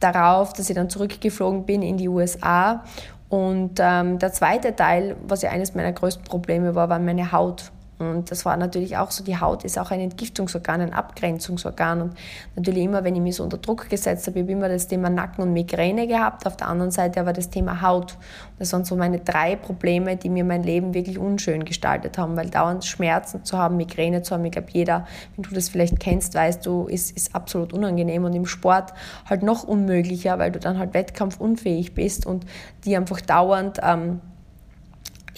darauf, 0.00 0.52
dass 0.52 0.68
ich 0.68 0.76
dann 0.76 0.90
zurückgeflogen 0.90 1.64
bin 1.64 1.82
in 1.82 1.96
die 1.96 2.08
USA. 2.08 2.84
Und 3.28 3.78
ähm, 3.78 4.18
der 4.18 4.32
zweite 4.32 4.74
Teil, 4.74 5.16
was 5.26 5.42
ja 5.42 5.50
eines 5.50 5.74
meiner 5.74 5.92
größten 5.92 6.24
Probleme 6.24 6.74
war, 6.74 6.88
war 6.88 6.98
meine 6.98 7.32
Haut. 7.32 7.70
Und 7.98 8.30
das 8.30 8.44
war 8.44 8.56
natürlich 8.56 8.96
auch 8.96 9.10
so, 9.10 9.24
die 9.24 9.40
Haut 9.40 9.64
ist 9.64 9.78
auch 9.78 9.90
ein 9.90 10.00
Entgiftungsorgan, 10.00 10.80
ein 10.80 10.92
Abgrenzungsorgan. 10.92 12.02
Und 12.02 12.14
natürlich 12.54 12.84
immer, 12.84 13.02
wenn 13.02 13.16
ich 13.16 13.20
mich 13.20 13.36
so 13.36 13.42
unter 13.42 13.58
Druck 13.58 13.88
gesetzt 13.88 14.26
habe, 14.26 14.38
ich 14.38 14.44
habe 14.44 14.52
immer 14.52 14.68
das 14.68 14.86
Thema 14.86 15.10
Nacken 15.10 15.42
und 15.42 15.52
Migräne 15.52 16.06
gehabt, 16.06 16.46
auf 16.46 16.56
der 16.56 16.68
anderen 16.68 16.92
Seite 16.92 17.20
aber 17.20 17.32
das 17.32 17.50
Thema 17.50 17.82
Haut. 17.82 18.16
Das 18.58 18.72
waren 18.72 18.84
so 18.84 18.94
meine 18.94 19.18
drei 19.18 19.56
Probleme, 19.56 20.16
die 20.16 20.28
mir 20.28 20.44
mein 20.44 20.62
Leben 20.62 20.94
wirklich 20.94 21.18
unschön 21.18 21.64
gestaltet 21.64 22.18
haben, 22.18 22.36
weil 22.36 22.50
dauernd 22.50 22.84
Schmerzen 22.84 23.44
zu 23.44 23.58
haben, 23.58 23.76
Migräne 23.76 24.22
zu 24.22 24.34
haben, 24.34 24.44
ich 24.44 24.52
glaube 24.52 24.68
jeder, 24.72 25.06
wenn 25.34 25.42
du 25.42 25.54
das 25.54 25.68
vielleicht 25.68 25.98
kennst, 25.98 26.34
weißt 26.34 26.64
du, 26.64 26.86
ist, 26.86 27.16
ist 27.16 27.34
absolut 27.34 27.72
unangenehm 27.72 28.24
und 28.24 28.32
im 28.32 28.46
Sport 28.46 28.94
halt 29.28 29.42
noch 29.42 29.64
unmöglicher, 29.64 30.38
weil 30.38 30.52
du 30.52 30.60
dann 30.60 30.78
halt 30.78 30.94
wettkampfunfähig 30.94 31.94
bist 31.94 32.26
und 32.26 32.46
die 32.84 32.96
einfach 32.96 33.20
dauernd... 33.20 33.80
Ähm, 33.82 34.20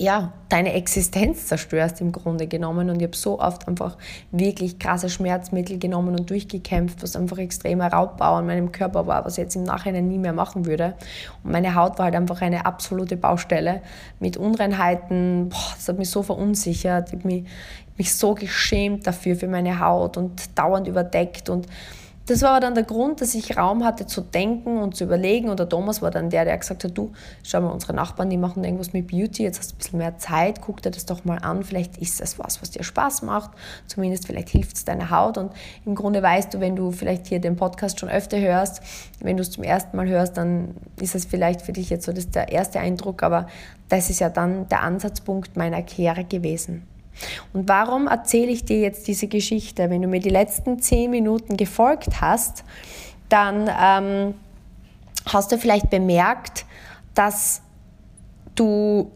ja, 0.01 0.33
deine 0.49 0.73
Existenz 0.73 1.47
zerstörst 1.47 2.01
im 2.01 2.11
Grunde 2.11 2.47
genommen. 2.47 2.89
Und 2.89 2.97
ich 2.97 3.07
habe 3.07 3.17
so 3.17 3.39
oft 3.39 3.69
einfach 3.69 3.99
wirklich 4.33 4.79
krasse 4.79 5.11
Schmerzmittel 5.11 5.79
genommen 5.79 6.19
und 6.19 6.31
durchgekämpft, 6.31 7.03
was 7.03 7.17
einfach 7.17 7.37
extremer 7.37 7.93
Raubbau 7.93 8.37
an 8.37 8.47
meinem 8.47 8.73
Körper 8.73 9.07
war, 9.07 9.27
was 9.27 9.35
ich 9.37 9.45
jetzt 9.45 9.57
im 9.57 9.65
Nachhinein 9.65 10.09
nie 10.09 10.17
mehr 10.17 10.33
machen 10.33 10.65
würde. 10.65 10.95
Und 11.45 11.53
meine 11.53 11.75
Haut 11.75 11.99
war 11.99 12.07
halt 12.07 12.15
einfach 12.15 12.41
eine 12.41 12.65
absolute 12.65 13.19
Baustelle 13.19 13.83
mit 14.21 14.39
Unreinheiten. 14.39 15.51
Boah, 15.51 15.75
das 15.77 15.87
hat 15.89 15.99
mich 15.99 16.09
so 16.09 16.23
verunsichert. 16.23 17.09
Ich 17.09 17.19
habe 17.19 17.29
mich, 17.29 17.45
mich 17.99 18.15
so 18.15 18.35
geschämt 18.35 19.07
dafür, 19.07 19.37
für 19.37 19.49
meine 19.49 19.81
Haut 19.81 20.17
und 20.17 20.59
dauernd 20.59 20.89
überdeckt 20.89 21.51
und 21.51 21.67
das 22.31 22.43
war 22.43 22.61
dann 22.61 22.77
der 22.77 22.85
Grund, 22.85 23.21
dass 23.21 23.35
ich 23.35 23.57
Raum 23.57 23.85
hatte 23.85 24.07
zu 24.07 24.21
denken 24.21 24.79
und 24.79 24.95
zu 24.95 25.03
überlegen. 25.03 25.49
Und 25.49 25.59
der 25.59 25.69
Thomas 25.69 26.01
war 26.01 26.13
dann 26.13 26.31
der, 26.31 26.45
der 26.45 26.57
gesagt 26.57 26.85
hat, 26.85 26.97
du, 26.97 27.11
schau 27.43 27.61
mal, 27.61 27.71
unsere 27.71 27.93
Nachbarn, 27.93 28.31
die 28.31 28.37
machen 28.37 28.63
irgendwas 28.63 28.93
mit 28.93 29.09
Beauty, 29.09 29.43
jetzt 29.43 29.59
hast 29.59 29.73
du 29.73 29.75
ein 29.75 29.79
bisschen 29.79 29.99
mehr 29.99 30.17
Zeit, 30.19 30.61
guck 30.61 30.81
dir 30.81 30.93
das 30.93 31.07
doch 31.07 31.25
mal 31.25 31.39
an. 31.39 31.65
Vielleicht 31.65 31.99
ist 31.99 32.21
das 32.21 32.39
was, 32.39 32.63
was 32.63 32.71
dir 32.71 32.85
Spaß 32.85 33.23
macht. 33.23 33.51
Zumindest 33.89 34.29
vielleicht 34.29 34.49
hilft 34.49 34.77
es 34.77 34.85
deiner 34.85 35.11
Haut. 35.11 35.39
Und 35.39 35.51
im 35.85 35.97
Grunde 35.97 36.23
weißt 36.23 36.55
du, 36.55 36.61
wenn 36.61 36.77
du 36.77 36.93
vielleicht 36.93 37.27
hier 37.27 37.41
den 37.41 37.57
Podcast 37.57 37.99
schon 37.99 38.09
öfter 38.09 38.39
hörst, 38.39 38.81
wenn 39.19 39.37
du 39.37 39.43
es 39.43 39.51
zum 39.51 39.65
ersten 39.65 39.97
Mal 39.97 40.07
hörst, 40.07 40.37
dann 40.37 40.77
ist 41.01 41.17
es 41.17 41.25
vielleicht 41.25 41.63
für 41.63 41.73
dich 41.73 41.91
jetzt 41.91 42.07
so 42.07 42.13
das 42.13 42.31
der 42.31 42.53
erste 42.53 42.79
Eindruck. 42.79 43.25
Aber 43.25 43.49
das 43.89 44.09
ist 44.09 44.21
ja 44.21 44.29
dann 44.29 44.69
der 44.69 44.83
Ansatzpunkt 44.83 45.57
meiner 45.57 45.83
Karriere 45.83 46.23
gewesen. 46.23 46.87
Und 47.53 47.69
warum 47.69 48.07
erzähle 48.07 48.51
ich 48.51 48.65
dir 48.65 48.81
jetzt 48.81 49.07
diese 49.09 49.27
Geschichte? 49.27 49.91
Wenn 49.91 50.03
du 50.03 50.09
mir 50.09 50.21
die 50.21 50.31
letzten 50.31 50.81
zehn 50.81 51.11
Minuten 51.11 51.57
gefolgt 51.57 52.21
hast, 52.21 52.65
dann 53.29 53.69
ähm, 53.69 54.35
hast 55.27 55.53
du 55.53 55.59
vielleicht 55.59 55.91
bemerkt, 55.91 56.65
dass 57.15 57.63
du 58.55 59.11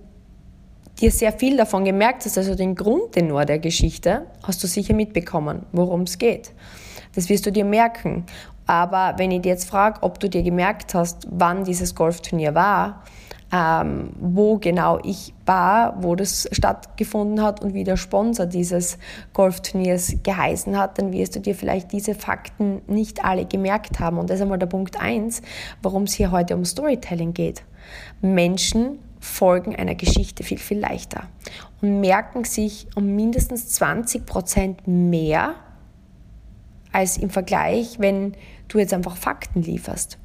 dir 1.01 1.11
sehr 1.11 1.33
viel 1.33 1.57
davon 1.57 1.85
gemerkt 1.85 2.25
hast, 2.25 2.39
also 2.39 2.55
den 2.55 2.75
Grundtenor 2.75 3.45
der 3.45 3.59
Geschichte 3.59 4.27
hast 4.43 4.63
du 4.63 4.67
sicher 4.67 4.95
mitbekommen, 4.95 5.67
worum 5.73 6.03
es 6.03 6.19
geht. 6.19 6.53
Das 7.15 7.29
wirst 7.29 7.47
du 7.47 7.53
dir 7.53 7.65
merken. 7.65 8.25
Aber 8.67 9.15
wenn 9.19 9.31
ich 9.31 9.43
dir 9.43 9.51
jetzt 9.51 9.69
frage, 9.69 10.03
ob 10.03 10.19
du 10.21 10.29
dir 10.29 10.43
gemerkt 10.43 10.95
hast, 10.95 11.27
wann 11.31 11.65
dieses 11.65 11.95
Golfturnier 11.95 12.55
war, 12.55 13.03
ähm, 13.55 14.11
wo 14.19 14.59
genau 14.59 14.99
ich 15.05 15.33
war, 15.47 16.03
wo 16.03 16.17
das 16.17 16.49
stattgefunden 16.51 17.41
hat 17.41 17.63
und 17.63 17.73
wie 17.73 17.85
der 17.85 17.97
Sponsor 17.97 18.47
dieses 18.47 18.99
Golfturniers 19.33 20.17
geheißen 20.25 20.77
hat, 20.77 20.99
dann 20.99 21.13
wirst 21.13 21.37
du 21.37 21.41
dir 21.41 21.55
vielleicht 21.55 21.93
diese 21.93 22.17
Fakten 22.17 22.83
nicht 22.89 23.25
alle 23.25 23.47
gemerkt 23.47 24.01
haben. 24.01 24.19
Und 24.19 24.29
das 24.29 24.37
ist 24.37 24.43
einmal 24.43 24.59
der 24.59 24.67
Punkt 24.67 25.01
eins, 25.01 25.41
warum 25.83 26.03
es 26.03 26.15
hier 26.15 26.33
heute 26.33 26.57
um 26.57 26.65
Storytelling 26.65 27.33
geht. 27.33 27.63
Menschen 28.21 28.99
folgen 29.21 29.77
einer 29.77 29.95
Geschichte 29.95 30.43
viel, 30.43 30.59
viel 30.59 30.81
leichter 30.81 31.29
und 31.81 32.01
merken 32.01 32.43
sich 32.43 32.89
um 32.97 33.15
mindestens 33.15 33.69
20 33.69 34.27
Prozent 34.27 34.89
mehr 34.89 35.55
als 36.91 37.19
im 37.19 37.31
Vergleich, 37.31 38.01
wenn 38.01 38.35
du 38.67 38.79
jetzt 38.79 38.93
einfach 38.93 39.17
Fakten 39.17 39.63
lieferst. 39.63 40.19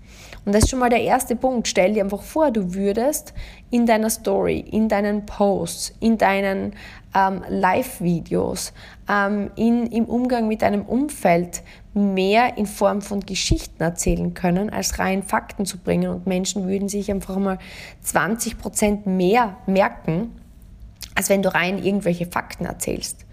Und 0.50 0.56
das 0.56 0.64
ist 0.64 0.72
schon 0.72 0.80
mal 0.80 0.90
der 0.90 1.04
erste 1.04 1.36
Punkt. 1.36 1.68
Stell 1.68 1.94
dir 1.94 2.02
einfach 2.02 2.24
vor, 2.24 2.50
du 2.50 2.74
würdest 2.74 3.36
in 3.70 3.86
deiner 3.86 4.10
Story, 4.10 4.58
in 4.60 4.90
deinen 4.90 5.28
Posts, 5.28 5.94
in 6.00 6.18
deinen 6.18 6.74
ähm, 7.14 7.44
Live-Videos, 7.48 8.74
ähm, 9.08 9.52
im 9.56 10.06
Umgang 10.06 10.48
mit 10.48 10.64
deinem 10.64 10.86
Umfeld 10.86 11.62
mehr 11.94 12.58
in 12.58 12.66
Form 12.66 13.04
von 13.04 13.20
Geschichten 13.20 13.84
erzählen 13.84 14.34
können, 14.34 14.72
als 14.72 14.98
rein 14.98 15.22
Fakten 15.22 15.68
zu 15.68 15.78
bringen. 15.78 16.10
Und 16.10 16.26
Menschen 16.26 16.68
würden 16.68 16.90
sich 16.90 17.12
einfach 17.12 17.38
mal 17.38 17.60
20 18.02 18.58
Prozent 18.58 19.06
mehr 19.06 19.56
merken, 19.68 20.32
als 21.14 21.30
wenn 21.30 21.44
du 21.44 21.54
rein 21.54 21.78
irgendwelche 21.78 22.26
Fakten 22.26 22.66
erzählst. 22.66 23.24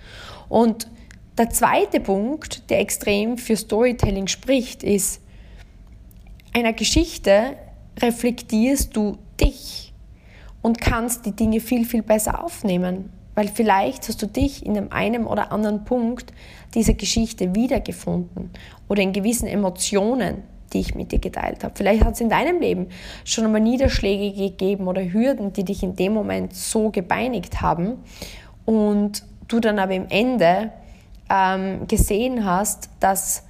Und 0.51 0.87
der 1.39 1.49
zweite 1.49 1.99
Punkt, 1.99 2.69
der 2.69 2.81
extrem 2.81 3.39
für 3.39 3.57
Storytelling 3.57 4.27
spricht, 4.27 4.83
ist, 4.83 5.23
einer 6.57 6.73
Geschichte 6.73 7.55
reflektierst 8.01 8.97
du 8.97 9.19
dich 9.39 9.93
und 10.63 10.81
kannst 10.81 11.27
die 11.27 11.33
Dinge 11.33 11.61
viel, 11.61 11.85
viel 11.85 12.03
besser 12.03 12.43
aufnehmen. 12.43 13.11
Weil 13.35 13.49
vielleicht 13.49 14.09
hast 14.09 14.23
du 14.23 14.27
dich 14.27 14.65
in 14.65 14.91
einem, 14.91 15.27
oder 15.27 15.53
anderen 15.53 15.85
Punkt 15.85 16.33
dieser 16.75 16.95
Geschichte 16.95 17.55
wiedergefunden 17.55 18.49
oder 18.89 19.03
in 19.03 19.13
gewissen 19.13 19.47
Emotionen, 19.47 20.45
die 20.73 20.81
ich 20.81 20.95
mit 20.95 21.13
dir 21.13 21.19
geteilt 21.19 21.63
habe. 21.63 21.75
Vielleicht 21.77 22.03
hat 22.03 22.15
es 22.15 22.23
in 22.23 22.31
deinem 22.31 22.59
Leben 22.59 22.87
schon 23.25 23.45
einmal 23.45 23.61
Niederschläge 23.61 24.35
gegeben 24.35 24.89
oder 24.89 25.03
Hürden, 25.03 25.53
die 25.53 25.65
dich 25.65 25.83
in 25.83 25.95
dem 25.95 26.15
Moment 26.15 26.55
so 26.55 26.89
gebeinigt 26.91 27.61
haben 27.61 27.99
und 28.65 29.23
du 29.47 29.61
dann 29.61 29.79
aber 29.79 29.93
im 29.93 30.07
Ende 30.09 30.73
ähm, 31.29 31.87
gesehen 31.87 32.47
hast, 32.47 32.89
dass 32.99 33.46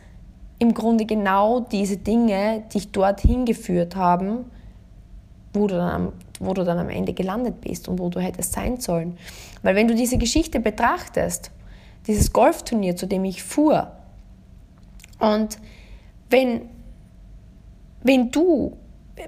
im 0.58 0.75
Grunde 0.75 1.04
genau 1.04 1.60
diese 1.60 1.98
Dinge, 1.98 2.64
die 2.68 2.78
dich 2.78 2.92
dorthin 2.92 3.44
geführt 3.44 3.96
haben, 3.96 4.50
wo 5.52 5.66
du, 5.66 5.76
dann, 5.76 6.12
wo 6.40 6.54
du 6.54 6.64
dann 6.64 6.78
am 6.78 6.88
Ende 6.88 7.12
gelandet 7.12 7.60
bist 7.60 7.88
und 7.88 7.98
wo 7.98 8.08
du 8.08 8.20
hättest 8.20 8.52
sein 8.52 8.80
sollen. 8.80 9.18
Weil 9.62 9.75
wenn 9.75 9.88
du 9.88 9.94
diese 9.94 10.18
Geschichte 10.18 10.60
betrachtest, 10.60 11.50
dieses 12.06 12.32
Golfturnier, 12.32 12.96
zu 12.96 13.06
dem 13.06 13.25
ich 13.25 13.42
fuhr, 13.42 13.92
und 15.18 15.58
wenn, 16.30 16.62
wenn 18.02 18.30
du 18.30 18.76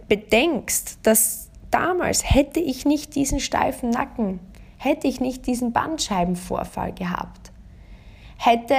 bedenkst, 0.09 0.99
dass 1.03 1.51
damals 1.71 2.31
hätte 2.31 2.61
ich 2.61 2.85
nicht 2.85 3.15
diesen 3.15 3.41
steifen 3.41 3.91
Nacken, 3.91 4.41
hätte 4.77 5.09
ich 5.09 5.21
nicht 5.21 5.47
diesen 5.47 5.73
Bandscheibenvorfall 5.73 6.93
gehabt, 6.93 7.53
hätte 8.37 8.75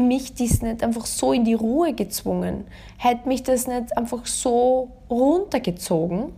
mich 0.00 0.34
dies 0.34 0.62
nicht 0.62 0.82
einfach 0.82 1.06
so 1.06 1.32
in 1.32 1.44
die 1.44 1.54
Ruhe 1.54 1.92
gezwungen, 1.94 2.64
hätte 2.98 3.28
mich 3.28 3.42
das 3.42 3.66
nicht 3.66 3.96
einfach 3.96 4.26
so 4.26 4.90
runtergezogen, 5.08 6.32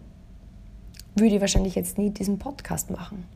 würde 1.14 1.35
ich 1.35 1.40
wahrscheinlich 1.40 1.75
jetzt 1.75 1.99
nie 1.99 2.11
diesen 2.11 2.38
Podcast 2.38 2.90
machen. 2.90 3.26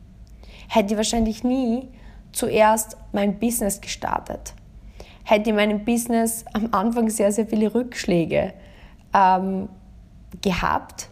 Hätte 0.67 0.93
ich 0.93 0.97
wahrscheinlich 0.97 1.43
nie 1.43 1.87
zuerst 2.31 2.97
mein 3.11 3.39
Business 3.39 3.81
gestartet. 3.81 4.53
Hätte 5.23 5.49
ich 5.49 5.55
meinem 5.55 5.83
Business 5.83 6.45
am 6.53 6.69
Anfang 6.71 7.09
sehr, 7.09 7.31
sehr 7.31 7.47
viele 7.47 7.73
Rückschläge 7.73 8.53
ähm, 9.13 9.69
gehabt 10.41 11.09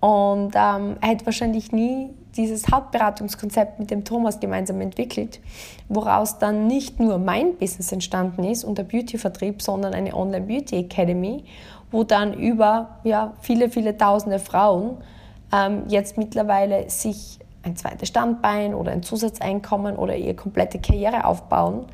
und 0.00 0.52
ähm, 0.54 0.96
hätte 1.00 1.26
wahrscheinlich 1.26 1.72
nie 1.72 2.10
dieses 2.36 2.70
Hauptberatungskonzept 2.70 3.78
mit 3.78 3.90
dem 3.90 4.04
Thomas 4.04 4.40
gemeinsam 4.40 4.80
entwickelt, 4.80 5.40
woraus 5.88 6.38
dann 6.38 6.66
nicht 6.66 6.98
nur 6.98 7.18
mein 7.18 7.56
Business 7.56 7.92
entstanden 7.92 8.44
ist 8.44 8.64
und 8.64 8.78
der 8.78 8.84
Beauty-Vertrieb, 8.84 9.60
sondern 9.60 9.94
eine 9.94 10.14
Online-Beauty 10.14 10.76
Academy, 10.76 11.44
wo 11.90 12.04
dann 12.04 12.34
über 12.34 12.98
ja, 13.04 13.34
viele, 13.40 13.68
viele 13.68 13.96
tausende 13.96 14.38
Frauen 14.38 14.96
ähm, 15.52 15.84
jetzt 15.88 16.16
mittlerweile 16.16 16.88
sich 16.88 17.38
ein 17.62 17.76
zweites 17.76 18.08
Standbein 18.08 18.74
oder 18.74 18.92
ein 18.92 19.02
Zusatzeinkommen 19.02 19.96
oder 19.96 20.16
ihre 20.16 20.34
komplette 20.34 20.80
Karriere 20.80 21.24
aufbauen, 21.24 21.86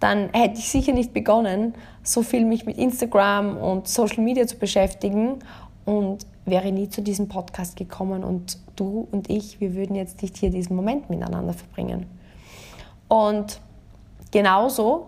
dann 0.00 0.28
hätte 0.32 0.58
ich 0.58 0.68
sicher 0.68 0.92
nicht 0.92 1.14
begonnen, 1.14 1.74
so 2.02 2.22
viel 2.22 2.44
mich 2.44 2.66
mit 2.66 2.76
Instagram 2.76 3.56
und 3.56 3.88
Social 3.88 4.22
Media 4.22 4.46
zu 4.46 4.58
beschäftigen 4.58 5.38
und 5.86 6.26
wäre 6.46 6.72
nie 6.72 6.88
zu 6.88 7.02
diesem 7.02 7.28
Podcast 7.28 7.76
gekommen 7.76 8.24
und 8.24 8.58
du 8.76 9.06
und 9.10 9.28
ich, 9.28 9.60
wir 9.60 9.74
würden 9.74 9.96
jetzt 9.96 10.22
nicht 10.22 10.36
hier 10.36 10.50
diesen 10.50 10.76
Moment 10.76 11.10
miteinander 11.10 11.52
verbringen. 11.52 12.06
Und 13.08 13.60
genauso, 14.30 15.06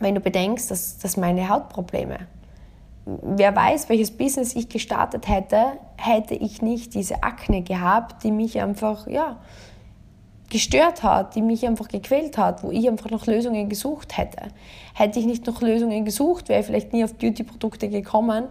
wenn 0.00 0.14
du 0.14 0.20
bedenkst, 0.20 0.70
dass, 0.70 0.98
dass 0.98 1.16
meine 1.16 1.48
Hautprobleme, 1.48 2.18
wer 3.04 3.54
weiß, 3.54 3.88
welches 3.88 4.10
Business 4.10 4.54
ich 4.56 4.68
gestartet 4.68 5.28
hätte, 5.28 5.78
hätte 5.96 6.34
ich 6.34 6.60
nicht 6.60 6.94
diese 6.94 7.22
Akne 7.22 7.62
gehabt, 7.62 8.24
die 8.24 8.32
mich 8.32 8.60
einfach, 8.60 9.06
ja, 9.06 9.38
gestört 10.50 11.02
hat, 11.02 11.34
die 11.34 11.42
mich 11.42 11.66
einfach 11.66 11.88
gequält 11.88 12.38
hat, 12.38 12.62
wo 12.62 12.70
ich 12.70 12.88
einfach 12.88 13.10
nach 13.10 13.26
Lösungen 13.26 13.68
gesucht 13.68 14.16
hätte. 14.16 14.42
Hätte 14.94 15.18
ich 15.18 15.26
nicht 15.26 15.46
nach 15.46 15.60
Lösungen 15.60 16.04
gesucht, 16.04 16.48
wäre 16.48 16.60
ich 16.60 16.66
vielleicht 16.66 16.92
nie 16.92 17.02
auf 17.02 17.14
Beauty-Produkte 17.14 17.88
gekommen 17.88 18.44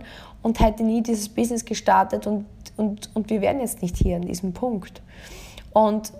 und 0.46 0.60
hätte 0.60 0.84
nie 0.84 1.02
dieses 1.02 1.28
Business 1.28 1.66
gestartet 1.66 2.28
und, 2.28 2.46
und, 2.78 3.10
und 3.16 3.32
wir 3.32 3.42
wären 3.42 3.62
jetzt 3.62 3.82
nicht 3.82 3.98
hier 3.98 4.18
an 4.18 4.22
diesem 4.22 4.54
Punkt. 4.54 5.02
Und 5.74 6.14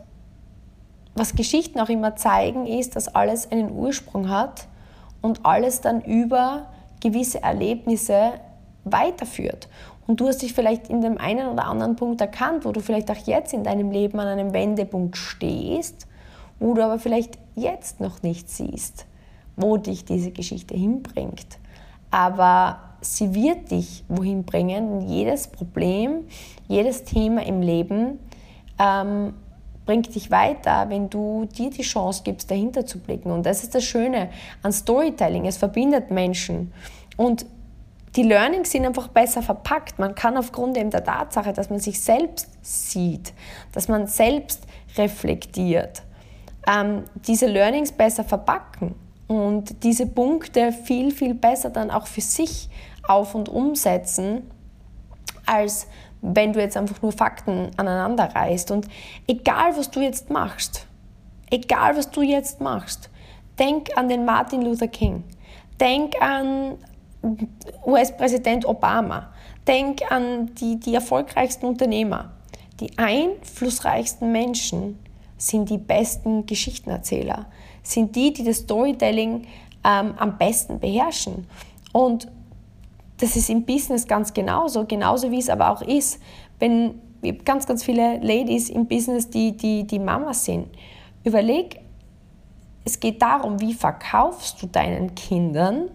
was 1.14 1.36
Geschichten 1.36 1.80
auch 1.80 1.90
immer 1.90 2.16
zeigen, 2.16 2.66
ist, 2.66 2.96
dass 2.96 3.08
alles 3.08 3.52
einen 3.52 3.72
Ursprung 3.72 4.30
hat 4.32 4.66
und 5.22 5.46
alles 5.46 5.82
dann 5.82 6.02
über 6.02 6.66
gewisse 7.02 7.44
Erlebnisse 7.44 8.32
weiterführt. 8.84 9.70
Und 10.08 10.20
du 10.22 10.28
hast 10.28 10.42
dich 10.42 10.56
vielleicht 10.56 10.90
in 10.90 11.02
dem 11.02 11.20
einen 11.20 11.48
oder 11.48 11.66
anderen 11.66 11.96
Punkt 11.96 12.20
erkannt, 12.20 12.66
wo 12.66 12.72
du 12.72 12.80
vielleicht 12.80 13.12
auch 13.12 13.28
jetzt 13.28 13.54
in 13.54 13.64
deinem 13.64 13.92
Leben 13.92 14.20
an 14.20 14.28
einem 14.28 14.54
Wendepunkt 14.54 15.18
stehst, 15.18 16.08
wo 16.60 16.74
du 16.74 16.84
aber 16.84 16.98
vielleicht 16.98 17.38
jetzt 17.54 18.00
noch 18.00 18.24
nicht 18.24 18.50
siehst, 18.50 19.06
wo 19.56 19.78
dich 19.78 20.04
diese 20.04 20.32
Geschichte 20.32 20.74
hinbringt. 20.74 21.60
Aber 22.10 22.95
sie 23.06 23.34
wird 23.34 23.72
dich 23.72 24.04
wohin 24.08 24.44
bringen. 24.44 25.08
Jedes 25.08 25.48
Problem, 25.48 26.26
jedes 26.68 27.04
Thema 27.04 27.46
im 27.46 27.62
Leben 27.62 28.20
ähm, 28.80 29.34
bringt 29.86 30.14
dich 30.16 30.32
weiter, 30.32 30.90
wenn 30.90 31.10
du 31.10 31.46
dir 31.46 31.70
die 31.70 31.84
Chance 31.84 32.24
gibst, 32.24 32.50
dahinter 32.50 32.86
zu 32.86 33.00
blicken. 33.00 33.32
Und 33.32 33.46
das 33.46 33.64
ist 33.64 33.76
das 33.76 33.84
Schöne 33.84 34.30
an 34.64 34.72
Storytelling. 34.72 35.46
Es 35.46 35.58
verbindet 35.58 36.12
Menschen. 36.12 36.74
Und 37.18 37.46
die 38.16 38.24
Learnings 38.24 38.72
sind 38.72 38.86
einfach 38.86 39.10
besser 39.10 39.42
verpackt. 39.42 40.00
Man 40.00 40.16
kann 40.16 40.38
aufgrund 40.38 40.78
eben 40.78 40.90
der 40.90 41.04
Tatsache, 41.04 41.54
dass 41.54 41.70
man 41.70 41.80
sich 41.80 42.00
selbst 42.00 42.50
sieht, 42.62 43.34
dass 43.74 43.88
man 43.88 44.08
selbst 44.08 44.64
reflektiert, 44.98 46.02
ähm, 46.68 47.04
diese 47.28 47.48
Learnings 47.48 47.92
besser 47.92 48.24
verpacken 48.24 48.96
und 49.28 49.84
diese 49.84 50.06
Punkte 50.06 50.72
viel, 50.72 51.12
viel 51.12 51.34
besser 51.34 51.70
dann 51.70 51.92
auch 51.92 52.08
für 52.08 52.22
sich 52.22 52.70
auf 53.08 53.36
und 53.36 53.50
umsetzen, 53.50 54.50
als 55.46 55.88
wenn 56.22 56.54
du 56.54 56.60
jetzt 56.60 56.76
einfach 56.76 57.02
nur 57.02 57.12
Fakten 57.12 57.70
aneinander 57.78 58.34
reißt. 58.34 58.72
Und 58.72 58.88
egal, 59.28 59.78
was 59.78 59.92
du 59.92 60.02
jetzt 60.02 60.30
machst, 60.30 60.88
egal, 61.52 61.96
was 61.98 62.10
du 62.10 62.22
jetzt 62.22 62.62
machst, 62.62 63.10
denk 63.60 63.96
an 63.98 64.10
den 64.10 64.26
Martin 64.26 64.62
Luther 64.64 64.88
King. 64.88 65.24
Denk 65.80 66.20
an 66.22 66.78
US-Präsident 67.86 68.66
Obama. 68.66 69.32
Denk 69.68 70.12
an 70.12 70.54
die, 70.56 70.80
die 70.80 70.96
erfolgreichsten 70.96 71.66
Unternehmer. 71.66 72.32
Die 72.80 72.98
einflussreichsten 72.98 74.32
Menschen 74.32 75.00
sind 75.38 75.70
die 75.70 75.78
besten 75.78 76.46
Geschichtenerzähler, 76.46 77.46
sind 77.84 78.16
die, 78.16 78.34
die 78.34 78.44
das 78.44 78.58
Storytelling 78.60 79.48
ähm, 79.84 80.14
am 80.18 80.38
besten 80.38 80.80
beherrschen. 80.80 81.48
Und 81.94 82.28
das 83.18 83.36
ist 83.36 83.50
im 83.50 83.66
Business 83.66 84.08
ganz 84.08 84.34
genauso, 84.34 84.86
genauso 84.86 85.32
wie 85.32 85.40
es 85.40 85.50
aber 85.50 85.72
auch 85.72 85.82
ist, 85.82 86.20
wenn 86.60 87.02
ganz, 87.44 87.66
ganz 87.66 87.84
viele 87.84 88.18
Ladies 88.20 88.70
im 88.70 88.88
Business, 88.88 89.30
die, 89.30 89.56
die, 89.56 89.86
die 89.86 90.00
Mamas 90.00 90.46
sind. 90.46 90.68
Überleg, 91.24 91.80
es 92.84 93.00
geht 93.00 93.22
darum, 93.22 93.60
wie 93.60 93.74
verkaufst 93.74 94.62
du 94.62 94.68
deinen 94.68 95.16
Kindern 95.16 95.90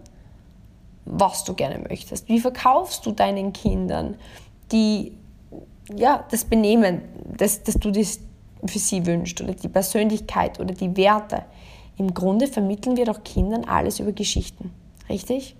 was 1.10 1.44
du 1.44 1.54
gerne 1.54 1.82
möchtest? 1.88 2.28
Wie 2.28 2.40
verkaufst 2.40 3.04
du 3.04 3.12
deinen 3.12 3.52
Kindern 3.52 4.16
die, 4.70 5.12
ja, 5.94 6.24
das 6.30 6.44
Benehmen, 6.44 7.02
das, 7.36 7.62
das 7.62 7.74
du 7.76 7.90
dir 7.90 8.06
für 8.64 8.78
sie 8.78 9.04
wünschst 9.06 9.40
oder 9.40 9.54
die 9.54 9.68
Persönlichkeit 9.68 10.60
oder 10.60 10.74
die 10.74 10.96
Werte? 10.96 11.44
Im 11.96 12.14
Grunde 12.14 12.46
vermitteln 12.46 12.96
wir 12.96 13.04
doch 13.04 13.24
Kindern 13.24 13.64
alles 13.64 14.00
über 14.00 14.12
Geschichten, 14.12 14.72
richtig? 15.08 15.56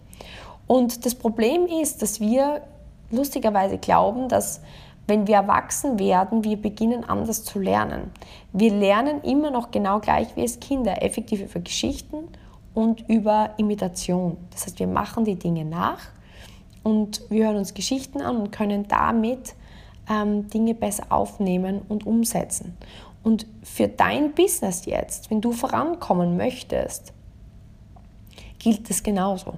Und 0.66 1.04
das 1.04 1.14
Problem 1.14 1.66
ist, 1.66 2.02
dass 2.02 2.20
wir 2.20 2.62
lustigerweise 3.10 3.78
glauben, 3.78 4.28
dass 4.28 4.60
wenn 5.06 5.26
wir 5.26 5.36
erwachsen 5.36 5.98
werden, 5.98 6.44
wir 6.44 6.56
beginnen 6.56 7.04
anders 7.04 7.44
zu 7.44 7.58
lernen. 7.58 8.12
Wir 8.52 8.72
lernen 8.72 9.22
immer 9.22 9.50
noch 9.50 9.72
genau 9.72 9.98
gleich 9.98 10.36
wie 10.36 10.42
als 10.42 10.60
Kinder, 10.60 11.02
effektiv 11.02 11.42
über 11.42 11.60
Geschichten 11.60 12.28
und 12.74 13.08
über 13.08 13.50
Imitation. 13.56 14.36
Das 14.52 14.66
heißt, 14.66 14.78
wir 14.78 14.86
machen 14.86 15.24
die 15.24 15.34
Dinge 15.34 15.64
nach 15.64 15.98
und 16.84 17.22
wir 17.28 17.46
hören 17.46 17.56
uns 17.56 17.74
Geschichten 17.74 18.20
an 18.20 18.36
und 18.36 18.52
können 18.52 18.86
damit 18.86 19.54
ähm, 20.08 20.48
Dinge 20.48 20.74
besser 20.74 21.04
aufnehmen 21.10 21.82
und 21.88 22.06
umsetzen. 22.06 22.76
Und 23.22 23.46
für 23.62 23.88
dein 23.88 24.32
Business 24.32 24.86
jetzt, 24.86 25.30
wenn 25.30 25.40
du 25.40 25.52
vorankommen 25.52 26.36
möchtest, 26.36 27.12
gilt 28.58 28.88
das 28.88 29.02
genauso. 29.02 29.54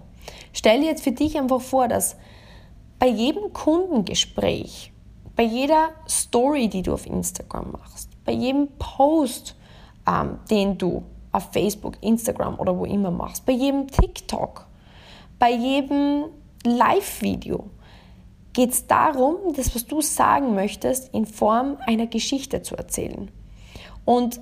Stell 0.53 0.81
dir 0.81 0.87
jetzt 0.87 1.05
für 1.05 1.13
dich 1.13 1.39
einfach 1.39 1.61
vor, 1.61 1.89
dass 1.89 2.17
bei 2.99 3.09
jedem 3.09 3.53
Kundengespräch, 3.53 4.93
bei 5.35 5.43
jeder 5.43 5.91
Story, 6.09 6.69
die 6.69 6.83
du 6.83 6.95
auf 6.95 7.07
Instagram 7.07 7.73
machst, 7.73 8.11
bei 8.25 8.33
jedem 8.33 8.69
Post, 8.79 9.57
ähm, 10.07 10.39
den 10.51 10.79
du 10.79 11.03
auf 11.33 11.53
Facebook, 11.53 11.97
Instagram 12.03 12.59
oder 12.61 12.79
wo 12.79 12.85
immer 12.85 13.11
machst, 13.11 13.47
bei 13.47 13.53
jedem 13.53 13.89
TikTok, 13.89 14.67
bei 15.39 15.53
jedem 15.53 16.27
Live-Video 16.65 17.71
geht 18.53 18.71
es 18.71 18.87
darum, 18.87 19.55
das, 19.57 19.75
was 19.75 19.87
du 19.87 20.01
sagen 20.01 20.55
möchtest, 20.55 21.13
in 21.15 21.27
Form 21.27 21.79
einer 21.87 22.07
Geschichte 22.07 22.63
zu 22.63 22.77
erzählen. 22.77 23.31
Und 24.05 24.41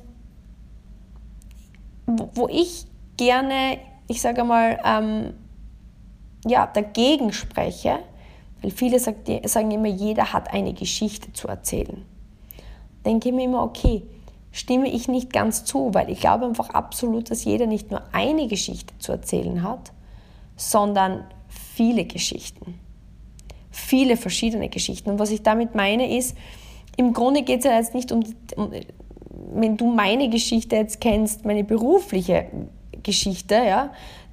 wo 2.07 2.49
ich 2.49 2.87
gerne, 3.17 3.79
ich 4.09 4.21
sage 4.21 4.43
mal, 4.43 4.81
ähm, 4.85 5.35
ja, 6.47 6.67
dagegen 6.67 7.33
spreche, 7.33 7.99
weil 8.63 8.71
viele 8.71 8.99
sagen 8.99 9.71
immer, 9.71 9.89
jeder 9.89 10.33
hat 10.33 10.53
eine 10.53 10.73
Geschichte 10.73 11.33
zu 11.33 11.49
erzählen. 11.49 12.05
Denke 13.05 13.29
ich 13.31 13.35
mir 13.35 13.45
immer, 13.45 13.63
okay, 13.63 14.03
stimme 14.53 14.89
ich 14.89 15.09
nicht 15.09 15.33
ganz 15.33 15.65
zu, 15.65 15.95
weil 15.95 16.11
ich 16.11 16.21
glaube 16.21 16.45
einfach 16.45 16.71
absolut, 16.71 17.31
dass 17.31 17.45
jeder 17.45 17.67
nicht 17.67 17.91
nur 17.91 18.03
eine 18.13 18.47
Geschichte 18.49 18.93
zu 18.99 19.13
erzählen 19.13 19.63
hat, 19.63 19.93
sondern 20.57 21.25
viele 21.49 22.05
Geschichten. 22.05 22.79
viele 23.71 24.17
verschiedene 24.17 24.69
Geschichten. 24.69 25.11
Und 25.11 25.19
was 25.19 25.31
ich 25.31 25.43
damit 25.43 25.75
meine 25.75 26.17
ist, 26.17 26.37
im 26.97 27.13
Grunde 27.13 27.43
geht 27.43 27.61
es 27.61 27.65
ja 27.65 27.77
jetzt 27.77 27.95
nicht 27.95 28.13
um, 28.13 28.25
um, 28.57 28.73
wenn 29.53 29.77
du 29.77 29.87
meine 29.87 30.29
Geschichte 30.29 30.77
jetzt 30.77 31.01
kennst, 31.01 31.45
meine 31.45 31.65
berufliche 31.65 32.47
Geschichte, 33.03 33.55
ja, 33.55 33.93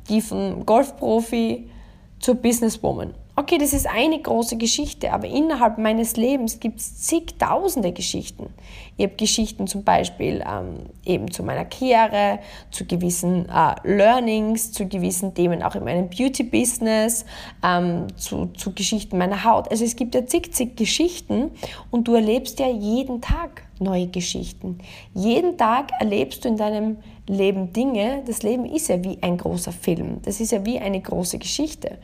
die 0.10 0.22
von 0.22 0.66
Golfprofi 0.66 1.70
zur 2.20 2.36
Businesswoman 2.36 3.14
Okay, 3.40 3.60
das 3.60 3.72
ist 3.72 3.86
eine 3.88 4.20
große 4.20 4.58
Geschichte, 4.58 5.14
aber 5.14 5.28
innerhalb 5.28 5.78
meines 5.78 6.18
Lebens 6.18 6.60
gibt 6.60 6.80
es 6.80 7.02
zigtausende 7.04 7.92
Geschichten. 7.92 8.52
Ich 8.98 9.06
habe 9.06 9.16
Geschichten 9.16 9.68
zum 9.68 9.84
Beispiel 9.84 10.44
ähm, 10.44 10.88
eben 11.06 11.30
zu 11.30 11.44
meiner 11.44 11.64
Karriere, 11.64 12.40
zu 12.72 12.86
gewissen 12.86 13.48
äh, 13.48 13.76
Learnings, 13.84 14.72
zu 14.72 14.88
gewissen 14.88 15.36
Themen 15.36 15.62
auch 15.62 15.76
in 15.76 15.84
meinem 15.84 16.10
Beauty-Business, 16.10 17.26
ähm, 17.64 18.08
zu, 18.16 18.48
zu 18.58 18.74
Geschichten 18.74 19.20
meiner 19.20 19.44
Haut. 19.44 19.70
Also 19.70 19.86
es 19.86 19.96
gibt 19.96 20.16
ja 20.16 20.26
zig, 20.26 20.52
zig 20.56 20.76
Geschichten 20.76 21.52
und 21.92 22.08
du 22.08 22.16
erlebst 22.16 22.60
ja 22.60 22.70
jeden 22.70 23.22
Tag 23.22 23.67
neue 23.80 24.08
Geschichten. 24.08 24.80
Jeden 25.14 25.58
Tag 25.58 25.92
erlebst 26.00 26.44
du 26.44 26.50
in 26.50 26.58
deinem 26.58 26.98
Leben 27.28 27.74
Dinge. 27.74 28.24
Das 28.26 28.44
Leben 28.44 28.66
ist 28.66 28.88
ja 28.88 29.04
wie 29.04 29.22
ein 29.22 29.38
großer 29.38 29.72
Film. 29.72 30.22
Das 30.24 30.40
ist 30.40 30.52
ja 30.52 30.66
wie 30.66 30.80
eine 30.80 31.02
große 31.02 31.38
Geschichte. 31.38 31.98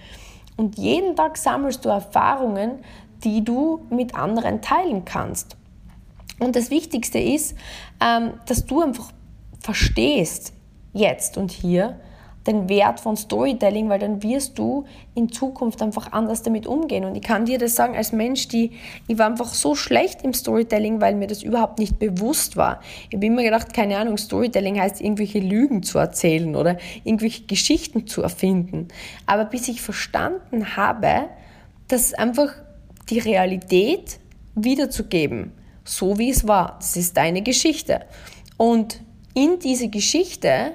Und 0.57 0.77
jeden 0.77 1.15
Tag 1.15 1.37
sammelst 1.37 1.83
du 1.85 1.89
Erfahrungen, 1.89 2.79
die 3.23 3.43
du 3.43 3.81
mit 3.89 4.15
anderen 4.15 4.61
teilen 4.61 5.05
kannst. 5.05 5.57
Und 6.39 6.55
das 6.55 6.69
Wichtigste 6.69 7.19
ist, 7.19 7.55
ähm, 8.01 8.33
dass 8.47 8.65
du 8.65 8.81
einfach 8.81 9.11
verstehst, 9.59 10.53
jetzt 10.93 11.37
und 11.37 11.51
hier, 11.51 11.99
den 12.47 12.67
Wert 12.67 12.99
von 12.99 13.15
Storytelling, 13.15 13.89
weil 13.89 13.99
dann 13.99 14.21
wirst 14.21 14.59
du 14.59 14.85
in 15.15 15.31
Zukunft 15.31 15.81
einfach 15.81 16.11
anders 16.11 16.43
damit 16.43 16.67
umgehen. 16.67 17.05
Und 17.05 17.15
ich 17.15 17.23
kann 17.23 17.45
dir 17.45 17.57
das 17.57 17.75
sagen, 17.75 17.95
als 17.95 18.11
Mensch, 18.11 18.47
die, 18.47 18.71
ich 19.07 19.17
war 19.17 19.27
einfach 19.27 19.53
so 19.53 19.75
schlecht 19.75 20.23
im 20.23 20.33
Storytelling, 20.33 20.99
weil 20.99 21.15
mir 21.15 21.27
das 21.27 21.43
überhaupt 21.43 21.79
nicht 21.79 21.99
bewusst 21.99 22.57
war. 22.57 22.81
Ich 23.09 23.15
habe 23.15 23.25
immer 23.25 23.43
gedacht, 23.43 23.73
keine 23.73 23.97
Ahnung, 23.97 24.17
Storytelling 24.17 24.79
heißt 24.79 24.99
irgendwelche 24.99 25.39
Lügen 25.39 25.83
zu 25.83 25.99
erzählen 25.99 26.55
oder 26.55 26.77
irgendwelche 27.03 27.43
Geschichten 27.43 28.07
zu 28.07 28.21
erfinden. 28.21 28.89
Aber 29.25 29.45
bis 29.45 29.67
ich 29.69 29.81
verstanden 29.81 30.75
habe, 30.75 31.29
dass 31.87 32.13
einfach 32.13 32.53
die 33.09 33.19
Realität 33.19 34.19
wiederzugeben, 34.55 35.51
so 35.85 36.17
wie 36.17 36.29
es 36.29 36.47
war, 36.47 36.77
das 36.79 36.95
ist 36.95 37.17
deine 37.17 37.41
Geschichte. 37.41 38.01
Und 38.57 39.01
in 39.33 39.59
diese 39.59 39.89
Geschichte 39.89 40.71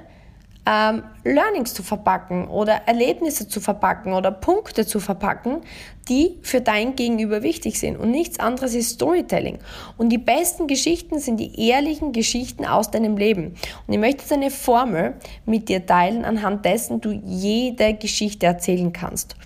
ähm, 0.68 1.02
Learnings 1.24 1.72
zu 1.72 1.82
verpacken 1.82 2.46
oder 2.48 2.82
Erlebnisse 2.86 3.48
zu 3.48 3.58
verpacken 3.60 4.12
oder 4.12 4.30
Punkte 4.30 4.84
zu 4.84 5.00
verpacken, 5.00 5.62
die 6.10 6.38
für 6.42 6.60
dein 6.60 6.94
Gegenüber 6.94 7.42
wichtig 7.42 7.78
sind. 7.78 7.96
Und 7.96 8.10
nichts 8.10 8.38
anderes 8.38 8.74
ist 8.74 8.90
Storytelling. 8.90 9.58
Und 9.96 10.10
die 10.10 10.18
besten 10.18 10.66
Geschichten 10.66 11.20
sind 11.20 11.38
die 11.38 11.68
ehrlichen 11.68 12.12
Geschichten 12.12 12.66
aus 12.66 12.90
deinem 12.90 13.16
Leben. 13.16 13.54
Und 13.86 13.94
ich 13.94 13.98
möchte 13.98 14.22
jetzt 14.22 14.32
eine 14.32 14.50
Formel 14.50 15.14
mit 15.46 15.70
dir 15.70 15.86
teilen, 15.86 16.26
anhand 16.26 16.66
dessen 16.66 17.00
du 17.00 17.12
jede 17.12 17.94
Geschichte 17.94 18.44
erzählen 18.44 18.92
kannst. 18.92 19.36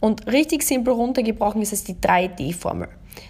Und 0.00 0.26
richtig 0.32 0.62
simpel 0.62 0.94
runtergebrochen 0.94 1.60
ist 1.60 1.74
es 1.74 1.84
die 1.84 1.94
3D-Formel. 1.94 2.88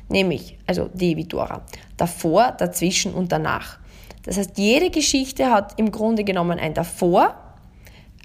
Nämlich, 0.09 0.57
also 0.69 0.89
D 0.95 1.17
wie 1.17 1.25
Dora. 1.25 1.63
Davor, 1.97 2.53
dazwischen 2.57 3.13
und 3.13 3.33
danach. 3.33 3.81
Das 4.25 4.37
heißt, 4.37 4.59
jede 4.59 4.91
Geschichte 4.91 5.51
hat 5.51 5.79
im 5.79 5.91
Grunde 5.91 6.25
genommen 6.25 6.59
ein 6.59 6.75
Davor, 6.75 7.35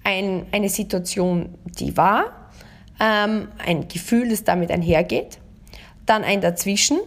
ein, 0.06 0.46
eine 0.52 0.70
Situation, 0.70 1.56
die 1.66 1.98
war, 1.98 2.52
ähm, 3.00 3.50
ein 3.66 3.88
Gefühl, 3.90 4.30
das 4.30 4.46
damit 4.46 4.72
einhergeht, 4.72 5.40
dann 6.06 6.24
ein 6.24 6.40
Dazwischen 6.40 7.00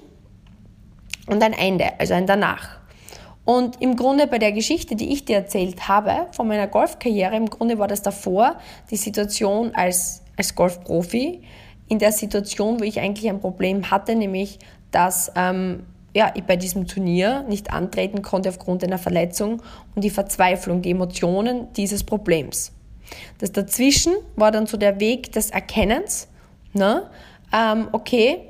und 1.27 1.43
ein 1.43 1.55
Ende, 1.55 1.99
also 1.99 2.13
ein 2.15 2.27
Danach. 2.27 2.79
Und 3.45 3.81
im 3.81 3.97
Grunde 3.97 4.27
bei 4.27 4.39
der 4.39 4.53
Geschichte, 4.53 4.95
die 4.95 5.11
ich 5.13 5.25
dir 5.25 5.37
erzählt 5.37 5.89
habe, 5.89 6.27
von 6.33 6.47
meiner 6.47 6.67
Golfkarriere, 6.67 7.35
im 7.35 7.49
Grunde 7.49 7.79
war 7.79 7.89
das 7.89 8.03
davor 8.03 8.57
die 8.91 8.97
Situation 8.97 9.75
als, 9.75 10.23
als 10.37 10.55
Golfprofi, 10.55 11.43
in 11.89 11.99
der 11.99 12.13
Situation, 12.13 12.81
wo 12.81 12.85
ich 12.85 13.01
eigentlich 13.01 13.31
ein 13.31 13.41
Problem 13.41 13.91
hatte, 13.91 14.15
nämlich 14.15 14.59
dass 14.91 15.33
ähm, 15.37 15.85
ja, 16.15 16.33
ich 16.35 16.45
bei 16.45 16.57
diesem 16.57 16.87
Turnier 16.87 17.45
nicht 17.49 17.73
antreten 17.73 18.23
konnte 18.23 18.49
aufgrund 18.49 18.83
einer 18.83 18.99
Verletzung 18.99 19.63
und 19.95 20.03
die 20.03 20.11
Verzweiflung, 20.11 20.83
die 20.83 20.91
Emotionen 20.91 21.73
dieses 21.75 22.05
Problems. 22.05 22.73
Das 23.39 23.53
dazwischen 23.53 24.15
war 24.37 24.51
dann 24.51 24.67
so 24.67 24.77
der 24.77 25.01
Weg 25.01 25.33
des 25.33 25.51
Erkennens. 25.51 26.29
Ne? 26.73 27.11
Ähm, 27.53 27.89
okay, 27.93 28.41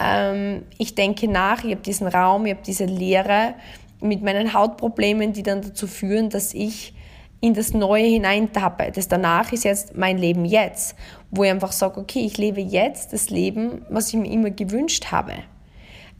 ähm, 0.00 0.64
ich 0.78 0.94
denke 0.94 1.28
nach, 1.28 1.64
ich 1.64 1.72
habe 1.72 1.82
diesen 1.82 2.06
Raum, 2.06 2.46
ich 2.46 2.52
habe 2.52 2.62
diese 2.64 2.84
Leere 2.84 3.54
mit 4.00 4.22
meinen 4.22 4.52
Hautproblemen, 4.52 5.32
die 5.32 5.42
dann 5.42 5.62
dazu 5.62 5.86
führen, 5.86 6.28
dass 6.28 6.52
ich 6.54 6.94
in 7.40 7.54
das 7.54 7.72
Neue 7.72 8.04
hineintappe. 8.04 8.90
Das 8.92 9.08
danach 9.08 9.52
ist 9.52 9.64
jetzt 9.64 9.96
mein 9.96 10.18
Leben 10.18 10.44
jetzt, 10.44 10.96
wo 11.30 11.44
ich 11.44 11.50
einfach 11.50 11.72
sage, 11.72 12.00
okay, 12.00 12.20
ich 12.20 12.38
lebe 12.38 12.60
jetzt 12.60 13.12
das 13.12 13.30
Leben, 13.30 13.84
was 13.88 14.08
ich 14.08 14.14
mir 14.14 14.30
immer 14.30 14.50
gewünscht 14.50 15.06
habe 15.10 15.34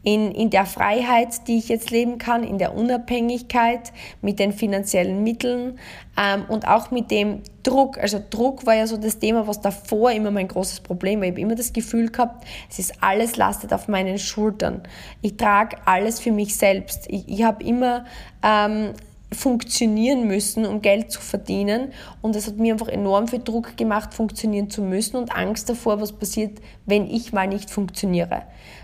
in, 0.07 0.31
in 0.31 0.49
der 0.49 0.65
Freiheit, 0.65 1.49
die 1.49 1.57
ich 1.57 1.67
jetzt 1.67 1.91
leben 1.91 2.17
kann, 2.17 2.45
in 2.45 2.57
der 2.59 2.73
Unabhängigkeit, 2.73 3.91
mit 4.21 4.39
den 4.39 4.53
finanziellen 4.53 5.21
Mitteln 5.21 5.79
ähm, 6.17 6.45
und 6.47 6.65
auch 6.65 6.91
mit 6.91 7.11
dem 7.11 7.41
Druck. 7.61 7.97
Also 7.97 8.23
Druck 8.29 8.65
war 8.65 8.75
ja 8.75 8.87
so 8.87 8.95
das 8.95 9.19
Thema, 9.19 9.47
was 9.47 9.59
davor 9.59 10.13
immer 10.13 10.31
mein 10.31 10.47
großes 10.47 10.79
Problem 10.79 11.19
war. 11.19 11.25
Ich 11.25 11.31
habe 11.31 11.41
immer 11.41 11.55
das 11.55 11.73
Gefühl 11.73 12.09
gehabt, 12.09 12.47
es 12.69 12.79
ist 12.79 12.93
alles 13.01 13.35
lastet 13.35 13.73
auf 13.73 13.89
meinen 13.89 14.17
Schultern. 14.17 14.81
Ich 15.21 15.35
trage 15.35 15.75
alles 15.83 16.21
für 16.21 16.31
mich 16.31 16.55
selbst. 16.55 17.03
Ich, 17.09 17.27
ich 17.27 17.43
habe 17.43 17.61
immer 17.65 18.05
ähm, 18.43 18.93
funktionieren 19.31 20.27
müssen, 20.27 20.65
um 20.65 20.81
Geld 20.81 21.11
zu 21.11 21.21
verdienen. 21.21 21.91
Und 22.21 22.35
das 22.35 22.47
hat 22.47 22.57
mir 22.57 22.73
einfach 22.73 22.87
enorm 22.87 23.27
viel 23.27 23.43
Druck 23.43 23.75
gemacht, 23.77 24.13
funktionieren 24.13 24.69
zu 24.69 24.81
müssen 24.81 25.17
und 25.17 25.35
Angst 25.35 25.69
davor, 25.69 25.99
was 25.99 26.13
passiert, 26.13 26.59
wenn 26.85 27.09
ich 27.09 27.33
mal 27.33 27.47
nicht 27.47 27.69
funktioniere 27.69 28.43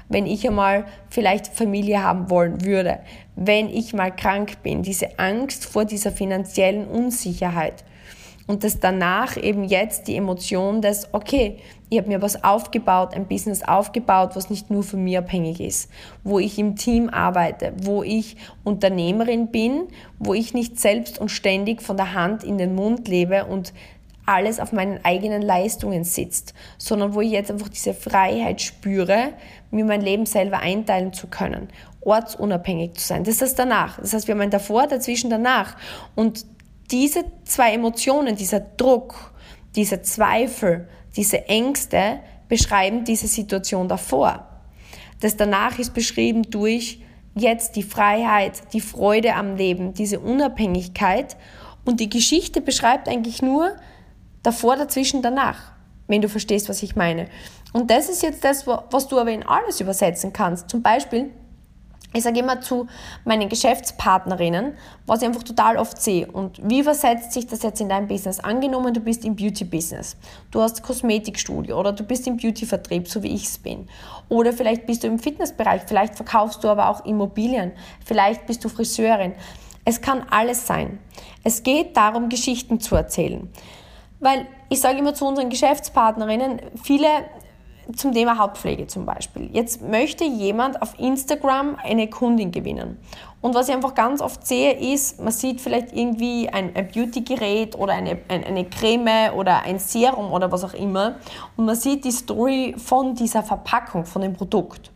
wenn 0.10 0.26
ich 0.26 0.48
einmal 0.48 0.86
vielleicht 1.10 1.48
Familie 1.48 2.04
haben 2.04 2.30
wollen 2.30 2.64
würde, 2.64 3.00
wenn 3.36 3.70
ich 3.70 3.94
mal 3.94 4.16
krank 4.16 4.62
bin, 4.64 4.84
diese 4.84 5.20
Angst 5.20 5.66
vor 5.66 5.86
dieser 5.86 6.12
finanziellen 6.12 6.88
Unsicherheit. 6.88 7.84
Und 8.46 8.64
das 8.64 8.80
danach 8.80 9.38
eben 9.38 9.64
jetzt 9.64 10.08
die 10.08 10.18
Emotion 10.18 10.82
des, 10.82 11.08
okay, 11.14 11.60
ich 11.90 11.98
habe 11.98 12.10
mir 12.10 12.22
was 12.22 12.44
aufgebaut, 12.44 13.14
ein 13.14 13.28
Business 13.28 13.64
aufgebaut, 13.64 14.32
was 14.34 14.50
nicht 14.50 14.70
nur 14.70 14.84
von 14.84 15.04
mir 15.04 15.20
abhängig 15.20 15.62
ist, 15.62 15.90
wo 16.24 16.40
ich 16.40 16.60
im 16.60 16.76
Team 16.76 17.10
arbeite, 17.10 17.74
wo 17.84 18.04
ich 18.04 18.36
Unternehmerin 18.64 19.48
bin, 19.48 19.88
wo 20.20 20.34
ich 20.34 20.54
nicht 20.54 20.80
selbst 20.80 21.20
und 21.20 21.30
ständig 21.30 21.82
von 21.82 21.96
der 21.96 22.14
Hand 22.14 22.44
in 22.44 22.58
den 22.58 22.76
Mund 22.76 23.08
lebe 23.08 23.46
und 23.46 23.74
alles 24.26 24.60
auf 24.60 24.72
meinen 24.72 25.04
eigenen 25.04 25.42
Leistungen 25.42 26.04
sitzt, 26.04 26.54
sondern 26.78 27.14
wo 27.14 27.22
ich 27.22 27.32
jetzt 27.32 27.52
einfach 27.52 27.70
diese 27.70 27.94
Freiheit 27.94 28.62
spüre, 28.62 29.34
mir 29.72 29.86
mein 29.86 30.02
Leben 30.02 30.26
selber 30.26 30.60
einteilen 30.60 31.14
zu 31.14 31.28
können, 31.28 31.70
ortsunabhängig 32.02 32.94
zu 32.94 33.08
sein. 33.08 33.24
Das 33.24 33.36
ist 33.36 33.42
das 33.42 33.56
danach. 33.56 34.00
Das 34.00 34.14
heißt, 34.14 34.28
wir 34.28 34.36
haben 34.36 34.42
ein 34.42 34.50
davor, 34.50 34.88
dazwischen, 34.88 35.30
danach. 35.30 35.76
Und 36.16 36.46
diese 36.94 37.26
zwei 37.44 37.74
Emotionen, 37.74 38.38
dieser 38.38 38.62
Druck, 38.62 39.34
dieser 39.76 40.02
Zweifel, 40.02 40.88
diese 41.18 41.50
Ängste 41.50 42.20
beschreiben 42.48 43.04
diese 43.04 43.28
Situation 43.28 43.90
davor. 43.90 44.48
Das 45.20 45.36
danach 45.36 45.78
ist 45.80 45.94
beschrieben 45.94 46.44
durch 46.44 47.02
jetzt 47.36 47.76
die 47.76 47.84
Freiheit, 47.84 48.62
die 48.72 48.82
Freude 48.82 49.36
am 49.36 49.58
Leben, 49.58 49.94
diese 49.94 50.22
Unabhängigkeit. 50.22 51.36
Und 51.84 52.00
die 52.00 52.10
Geschichte 52.10 52.62
beschreibt 52.62 53.10
eigentlich 53.10 53.42
nur, 53.42 53.76
Davor, 54.44 54.76
dazwischen, 54.76 55.22
danach, 55.22 55.72
wenn 56.08 56.22
du 56.22 56.28
verstehst, 56.28 56.68
was 56.68 56.84
ich 56.84 56.98
meine. 56.98 57.28
Und 57.72 57.90
das 57.90 58.10
ist 58.10 58.22
jetzt 58.22 58.44
das, 58.44 58.68
was 58.68 59.08
du 59.08 59.18
aber 59.18 59.32
in 59.32 59.44
alles 59.44 59.80
übersetzen 59.80 60.34
kannst. 60.34 60.70
Zum 60.70 60.82
Beispiel, 60.82 61.32
ich 62.14 62.24
sage 62.24 62.40
immer 62.40 62.62
zu 62.62 62.88
meinen 63.26 63.50
Geschäftspartnerinnen, 63.50 64.74
was 65.08 65.22
ich 65.22 65.28
einfach 65.28 65.44
total 65.44 65.78
oft 65.78 66.02
sehe. 66.02 66.32
Und 66.32 66.60
wie 66.64 66.80
übersetzt 66.80 67.34
sich 67.34 67.48
das 67.48 67.64
jetzt 67.64 67.82
in 67.82 67.90
deinem 67.90 68.08
Business? 68.08 68.40
Angenommen, 68.40 68.94
du 68.94 69.00
bist 69.00 69.26
im 69.26 69.36
Beauty-Business, 69.36 70.16
du 70.52 70.62
hast 70.62 70.84
Kosmetikstudio 70.84 71.80
oder 71.80 71.92
du 71.92 72.04
bist 72.04 72.28
im 72.28 72.38
Beauty-Vertrieb, 72.38 73.08
so 73.08 73.24
wie 73.24 73.34
ich 73.34 73.46
es 73.46 73.58
bin. 73.58 73.88
Oder 74.30 74.54
vielleicht 74.54 74.86
bist 74.86 75.04
du 75.04 75.08
im 75.08 75.18
Fitnessbereich, 75.18 75.82
vielleicht 75.88 76.16
verkaufst 76.16 76.64
du 76.64 76.70
aber 76.70 76.90
auch 76.90 77.06
Immobilien, 77.06 77.72
vielleicht 78.06 78.46
bist 78.46 78.64
du 78.64 78.70
Friseurin. 78.70 79.34
Es 79.86 80.00
kann 80.00 80.26
alles 80.30 80.66
sein. 80.66 81.00
Es 81.44 81.64
geht 81.64 81.98
darum, 81.98 82.30
Geschichten 82.30 82.80
zu 82.80 82.96
erzählen. 82.96 83.50
Weil 84.20 84.46
ich 84.70 84.80
sage 84.80 85.00
immer 85.00 85.14
zu 85.14 85.26
unseren 85.26 85.50
Geschäftspartnerinnen, 85.50 86.62
viele 86.82 87.08
zum 87.96 88.14
Thema 88.14 88.38
Hautpflege 88.38 88.88
zum 88.88 89.06
Beispiel. 89.06 89.50
Jetzt 89.52 89.82
möchte 89.82 90.24
jemand 90.24 90.82
auf 90.82 90.98
Instagram 91.00 91.78
eine 91.84 92.10
Kundin 92.10 92.52
gewinnen. 92.52 92.98
Und 93.42 93.56
was 93.56 93.68
ich 93.68 93.76
einfach 93.76 93.94
ganz 93.94 94.22
oft 94.22 94.48
sehe, 94.48 94.72
ist, 94.74 95.20
man 95.20 95.34
sieht 95.34 95.60
vielleicht 95.60 95.92
irgendwie 95.92 96.48
ein, 96.48 96.74
ein 96.76 96.88
Beauty-Gerät 96.88 97.78
oder 97.78 97.94
eine, 97.94 98.20
ein, 98.30 98.44
eine 98.44 98.66
Creme 98.66 99.34
oder 99.36 99.64
ein 99.64 99.80
Serum 99.80 100.32
oder 100.32 100.52
was 100.52 100.64
auch 100.64 100.74
immer. 100.74 101.16
Und 101.58 101.66
man 101.66 101.76
sieht 101.76 102.06
die 102.06 102.12
Story 102.12 102.74
von 102.78 103.16
dieser 103.16 103.44
Verpackung, 103.44 104.06
von 104.06 104.22
dem 104.22 104.34
Produkt. 104.34 104.92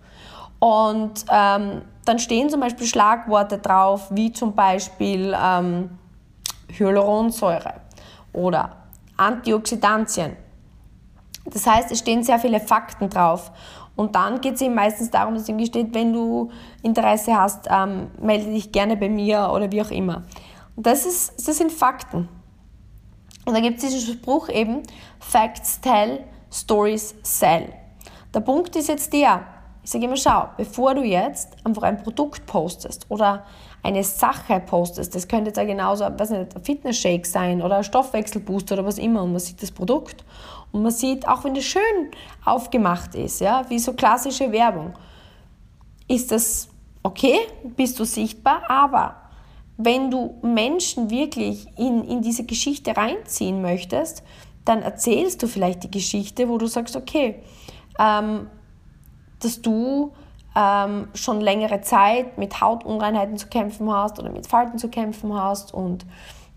Und 0.59 1.25
ähm, 1.29 1.81
dann 2.05 2.19
stehen 2.19 2.49
zum 2.49 2.61
Beispiel 2.61 2.87
Schlagworte 2.87 3.57
drauf, 3.57 4.07
wie 4.11 4.31
zum 4.31 4.55
Beispiel 4.55 5.35
ähm, 5.37 5.89
Hyaluronsäure 6.69 7.73
oder 8.31 8.77
Antioxidantien 9.17 10.37
das 11.53 11.65
heißt, 11.65 11.91
es 11.91 11.99
stehen 11.99 12.23
sehr 12.23 12.39
viele 12.39 12.59
Fakten 12.59 13.09
drauf. 13.09 13.51
Und 13.95 14.15
dann 14.15 14.41
geht 14.41 14.55
es 14.55 14.61
eben 14.61 14.75
meistens 14.75 15.09
darum, 15.09 15.33
dass 15.33 15.49
irgendwie 15.49 15.65
steht, 15.65 15.93
wenn 15.93 16.13
du 16.13 16.51
Interesse 16.83 17.35
hast, 17.35 17.67
ähm, 17.69 18.11
melde 18.21 18.51
dich 18.51 18.71
gerne 18.71 18.95
bei 18.95 19.09
mir 19.09 19.49
oder 19.51 19.71
wie 19.71 19.81
auch 19.81 19.89
immer. 19.89 20.23
Und 20.75 20.85
das, 20.85 21.05
ist, 21.05 21.47
das 21.47 21.57
sind 21.57 21.71
Fakten. 21.71 22.29
Und 23.45 23.53
da 23.53 23.59
gibt 23.59 23.81
es 23.81 23.89
diesen 23.89 24.13
Spruch 24.13 24.49
eben, 24.49 24.83
Facts 25.19 25.81
tell, 25.81 26.23
Stories 26.51 27.15
sell. 27.23 27.73
Der 28.33 28.41
Punkt 28.41 28.75
ist 28.75 28.87
jetzt 28.87 29.11
der, 29.13 29.45
ich 29.83 29.89
sage 29.89 30.05
immer, 30.05 30.17
schau, 30.17 30.49
bevor 30.57 30.93
du 30.93 31.01
jetzt 31.01 31.55
einfach 31.63 31.83
ein 31.83 32.03
Produkt 32.03 32.45
postest 32.45 33.05
oder 33.09 33.45
eine 33.83 34.03
Sache 34.03 34.59
postest, 34.59 35.15
das 35.15 35.27
könnte 35.27 35.49
jetzt 35.49 35.59
auch 35.59 35.65
genauso 35.65 36.03
weiß 36.03 36.31
nicht, 36.31 36.55
ein 36.55 36.61
Fitness-Shake 36.61 37.25
sein 37.25 37.61
oder 37.61 37.77
ein 37.77 37.83
Stoffwechselbooster 37.83 38.75
oder 38.75 38.85
was 38.85 38.97
immer 38.97 39.23
und 39.23 39.31
man 39.31 39.39
sieht 39.39 39.63
das 39.63 39.71
Produkt 39.71 40.25
und 40.71 40.83
man 40.83 40.91
sieht, 40.91 41.27
auch 41.27 41.43
wenn 41.43 41.53
das 41.53 41.65
schön 41.65 42.11
aufgemacht 42.45 43.15
ist, 43.15 43.41
ja, 43.41 43.65
wie 43.69 43.79
so 43.79 43.93
klassische 43.93 44.51
Werbung, 44.51 44.93
ist 46.07 46.31
das 46.31 46.69
okay, 47.03 47.39
bist 47.75 47.99
du 47.99 48.03
sichtbar, 48.03 48.61
aber 48.69 49.15
wenn 49.77 50.09
du 50.09 50.35
Menschen 50.41 51.09
wirklich 51.09 51.67
in, 51.77 52.03
in 52.03 52.21
diese 52.21 52.43
Geschichte 52.45 52.97
reinziehen 52.97 53.61
möchtest, 53.61 54.23
dann 54.65 54.81
erzählst 54.81 55.41
du 55.41 55.47
vielleicht 55.47 55.83
die 55.83 55.91
Geschichte, 55.91 56.49
wo 56.49 56.57
du 56.57 56.67
sagst, 56.67 56.95
okay, 56.95 57.43
ähm, 57.99 58.47
dass 59.39 59.61
du 59.61 60.11
ähm, 60.55 61.07
schon 61.13 61.39
längere 61.39 61.81
Zeit 61.81 62.37
mit 62.37 62.59
Hautunreinheiten 62.59 63.37
zu 63.37 63.47
kämpfen 63.47 63.91
hast 63.91 64.19
oder 64.19 64.31
mit 64.31 64.47
Falten 64.47 64.79
zu 64.79 64.89
kämpfen 64.89 65.33
hast 65.33 65.73
und 65.73 66.05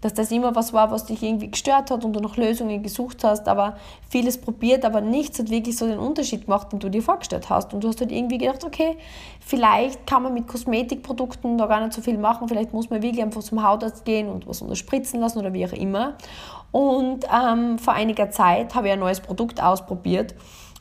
dass 0.01 0.15
das 0.15 0.31
immer 0.31 0.55
was 0.55 0.73
war, 0.73 0.91
was 0.91 1.07
dich 1.07 1.23
irgendwie 1.23 1.51
gestört 1.51 1.91
hat 1.91 2.05
und 2.05 2.13
du 2.15 2.21
nach 2.21 2.37
Lösungen 2.37 2.83
gesucht 2.83 3.23
hast, 3.25 3.49
aber 3.49 3.77
vieles 4.09 4.39
probiert, 4.39 4.85
aber 4.85 5.01
nichts 5.01 5.39
hat 5.39 5.51
wirklich 5.51 5.77
so 5.77 5.87
den 5.87 5.99
Unterschied 5.99 6.47
gemacht, 6.47 6.73
den 6.73 6.79
du 6.79 6.89
dir 6.89 7.03
vorgestellt 7.03 7.51
hast. 7.51 7.75
Und 7.75 7.85
du 7.85 7.89
hast 7.89 8.01
halt 8.01 8.13
irgendwie 8.13 8.39
gedacht, 8.39 8.65
okay, 8.65 8.97
vielleicht 9.41 10.07
kann 10.07 10.23
man 10.23 10.35
mit 10.35 10.49
Kosmetikprodukten 10.49 11.59
da 11.59 11.67
gar 11.67 11.81
nicht 11.81 11.93
so 11.93 12.01
viel 12.01 12.19
machen, 12.19 12.49
vielleicht 12.49 12.73
muss 12.73 12.91
man 12.91 13.03
wirklich 13.03 13.23
einfach 13.23 13.43
zum 13.43 13.63
Hautarzt 13.63 14.05
gehen 14.05 14.29
und 14.29 14.47
was 14.47 14.63
unterspritzen 14.63 15.21
lassen 15.21 15.39
oder 15.39 15.53
wie 15.53 15.67
auch 15.67 15.73
immer. 15.73 16.15
Und 16.73 17.27
ähm, 17.33 17.79
vor 17.79 17.95
einiger 17.95 18.31
Zeit 18.31 18.75
habe 18.75 18.87
ich 18.87 18.93
ein 18.93 19.01
neues 19.01 19.21
Produkt 19.21 19.63
ausprobiert 19.63 20.35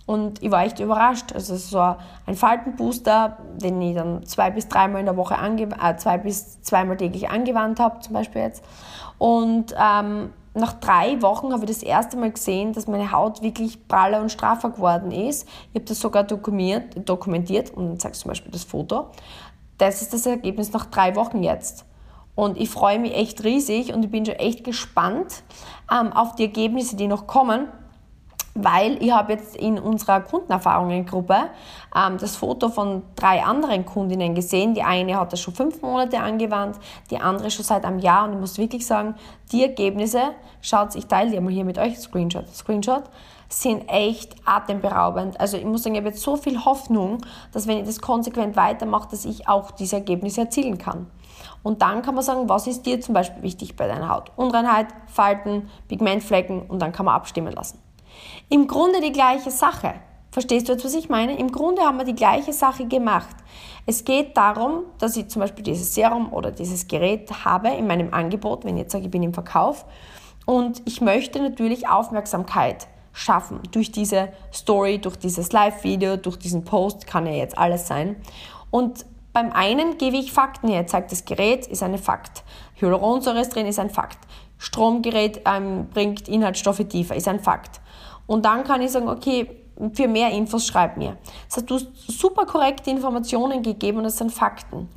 und 0.09 0.41
ich 0.41 0.49
war 0.49 0.63
echt 0.63 0.79
überrascht. 0.79 1.33
Also 1.33 1.53
es 1.53 1.71
war 1.71 1.99
ein 2.25 2.33
Faltenbooster, 2.33 3.37
den 3.57 3.79
ich 3.79 3.95
dann 3.95 4.25
zwei 4.25 4.49
bis 4.49 4.67
dreimal 4.67 5.01
in 5.01 5.05
der 5.05 5.17
Woche, 5.17 5.35
äh, 5.35 5.95
zwei 5.97 6.17
bis 6.17 6.63
zweimal 6.63 6.97
täglich 6.97 7.29
angewandt 7.29 7.79
habe, 7.79 7.99
zum 7.99 8.13
Beispiel 8.13 8.41
jetzt. 8.41 8.63
Und 9.19 9.75
ähm, 9.77 10.33
nach 10.55 10.73
drei 10.73 11.21
Wochen 11.21 11.53
habe 11.53 11.65
ich 11.65 11.71
das 11.71 11.83
erste 11.83 12.17
Mal 12.17 12.31
gesehen, 12.31 12.73
dass 12.73 12.87
meine 12.87 13.11
Haut 13.11 13.43
wirklich 13.43 13.87
praller 13.87 14.21
und 14.21 14.31
straffer 14.31 14.71
geworden 14.71 15.11
ist. 15.11 15.47
Ich 15.69 15.75
habe 15.75 15.85
das 15.85 15.99
sogar 15.99 16.23
dokumentiert, 16.23 17.07
dokumentiert 17.07 17.71
und 17.71 17.87
dann 17.87 17.99
zeigst 17.99 18.21
zum 18.21 18.29
Beispiel 18.29 18.51
das 18.51 18.63
Foto. 18.63 19.07
Das 19.77 20.01
ist 20.01 20.13
das 20.13 20.25
Ergebnis 20.25 20.73
nach 20.73 20.85
drei 20.85 21.15
Wochen 21.15 21.43
jetzt. 21.43 21.85
Und 22.33 22.57
ich 22.57 22.69
freue 22.69 22.99
mich 22.99 23.15
echt 23.15 23.43
riesig 23.43 23.93
und 23.93 24.03
ich 24.03 24.09
bin 24.09 24.25
schon 24.25 24.35
echt 24.35 24.63
gespannt 24.63 25.43
ähm, 25.91 26.13
auf 26.13 26.35
die 26.35 26.43
Ergebnisse, 26.43 26.95
die 26.95 27.07
noch 27.07 27.27
kommen 27.27 27.67
weil 28.63 29.01
ich 29.03 29.11
habe 29.11 29.33
jetzt 29.33 29.55
in 29.55 29.79
unserer 29.79 30.21
Kundenerfahrungengruppe 30.21 31.35
ähm, 31.95 32.17
das 32.17 32.35
Foto 32.35 32.69
von 32.69 33.03
drei 33.15 33.43
anderen 33.43 33.85
Kundinnen 33.85 34.35
gesehen. 34.35 34.73
Die 34.73 34.83
eine 34.83 35.17
hat 35.19 35.33
das 35.33 35.41
schon 35.41 35.53
fünf 35.53 35.81
Monate 35.81 36.19
angewandt, 36.19 36.77
die 37.09 37.17
andere 37.19 37.51
schon 37.51 37.65
seit 37.65 37.85
einem 37.85 37.99
Jahr 37.99 38.25
und 38.25 38.33
ich 38.33 38.39
muss 38.39 38.57
wirklich 38.57 38.85
sagen, 38.85 39.15
die 39.51 39.63
Ergebnisse, 39.63 40.21
schaut, 40.61 40.95
ich 40.95 41.07
teile 41.07 41.31
die 41.31 41.39
mal 41.39 41.51
hier 41.51 41.65
mit 41.65 41.77
euch, 41.77 41.99
Screenshot, 41.99 42.47
Screenshot, 42.55 43.03
sind 43.49 43.89
echt 43.89 44.35
atemberaubend. 44.45 45.39
Also 45.39 45.57
ich 45.57 45.65
muss 45.65 45.83
sagen, 45.83 45.95
ich 45.95 46.01
habe 46.01 46.09
jetzt 46.09 46.21
so 46.21 46.37
viel 46.37 46.63
Hoffnung, 46.65 47.19
dass 47.51 47.67
wenn 47.67 47.79
ich 47.79 47.85
das 47.85 47.99
konsequent 47.99 48.55
weitermache, 48.55 49.09
dass 49.09 49.25
ich 49.25 49.47
auch 49.47 49.71
diese 49.71 49.97
Ergebnisse 49.97 50.41
erzielen 50.41 50.77
kann. 50.77 51.07
Und 51.63 51.81
dann 51.81 52.01
kann 52.01 52.15
man 52.15 52.23
sagen, 52.23 52.47
was 52.47 52.67
ist 52.67 52.85
dir 52.85 53.01
zum 53.01 53.13
Beispiel 53.13 53.41
wichtig 53.43 53.75
bei 53.75 53.87
deiner 53.87 54.09
Haut? 54.09 54.31
Unreinheit, 54.35 54.87
Falten, 55.07 55.69
Pigmentflecken 55.87 56.61
und 56.61 56.79
dann 56.79 56.91
kann 56.91 57.05
man 57.05 57.15
abstimmen 57.15 57.51
lassen. 57.51 57.79
Im 58.49 58.67
Grunde 58.67 59.01
die 59.01 59.11
gleiche 59.11 59.51
Sache. 59.51 59.95
Verstehst 60.31 60.67
du 60.67 60.73
jetzt, 60.73 60.85
was 60.85 60.93
ich 60.93 61.09
meine? 61.09 61.37
Im 61.37 61.51
Grunde 61.51 61.81
haben 61.81 61.97
wir 61.97 62.05
die 62.05 62.15
gleiche 62.15 62.53
Sache 62.53 62.85
gemacht. 62.85 63.35
Es 63.85 64.05
geht 64.05 64.37
darum, 64.37 64.83
dass 64.99 65.17
ich 65.17 65.27
zum 65.27 65.41
Beispiel 65.41 65.63
dieses 65.63 65.95
Serum 65.95 66.31
oder 66.31 66.51
dieses 66.51 66.87
Gerät 66.87 67.45
habe 67.45 67.69
in 67.69 67.87
meinem 67.87 68.13
Angebot, 68.13 68.63
wenn 68.63 68.75
ich 68.75 68.83
jetzt 68.83 68.91
sage, 68.91 69.05
ich 69.05 69.11
bin 69.11 69.23
im 69.23 69.33
Verkauf. 69.33 69.85
Und 70.45 70.81
ich 70.85 71.01
möchte 71.01 71.41
natürlich 71.41 71.87
Aufmerksamkeit 71.89 72.87
schaffen 73.11 73.59
durch 73.71 73.91
diese 73.91 74.29
Story, 74.53 74.99
durch 74.99 75.17
dieses 75.17 75.51
Live-Video, 75.51 76.17
durch 76.17 76.37
diesen 76.37 76.63
Post, 76.63 77.07
kann 77.07 77.25
ja 77.25 77.33
jetzt 77.33 77.57
alles 77.57 77.87
sein. 77.87 78.15
Und 78.71 79.05
beim 79.33 79.51
einen 79.51 79.97
gebe 79.97 80.17
ich 80.17 80.31
Fakten 80.31 80.67
her. 80.69 80.87
Zeigt, 80.87 81.11
das 81.11 81.25
Gerät 81.25 81.67
ist 81.67 81.83
ein 81.83 81.97
Fakt. 81.97 82.43
Hyaluronsäure 82.75 83.41
ist 83.41 83.55
drin, 83.55 83.65
ist 83.65 83.79
ein 83.79 83.89
Fakt. 83.89 84.19
Stromgerät 84.57 85.41
ähm, 85.45 85.87
bringt 85.93 86.27
Inhaltsstoffe 86.27 86.83
tiefer, 86.89 87.15
ist 87.15 87.27
ein 87.27 87.39
Fakt. 87.39 87.79
Und 88.29 88.45
dann 88.45 88.63
kann 88.63 88.79
ich 88.83 88.91
sagen, 88.91 89.09
okay, 89.09 89.49
für 89.93 90.07
mehr 90.07 90.29
Infos 90.29 90.67
schreib 90.67 90.97
mir. 90.97 91.17
Das 91.47 91.57
heißt, 91.57 91.69
du 91.69 91.75
hast 91.75 91.87
super 92.07 92.45
korrekte 92.45 92.91
Informationen 92.91 93.63
gegeben 93.63 93.97
und 93.97 94.03
das 94.03 94.19
sind 94.19 94.31
Fakten. 94.31 94.87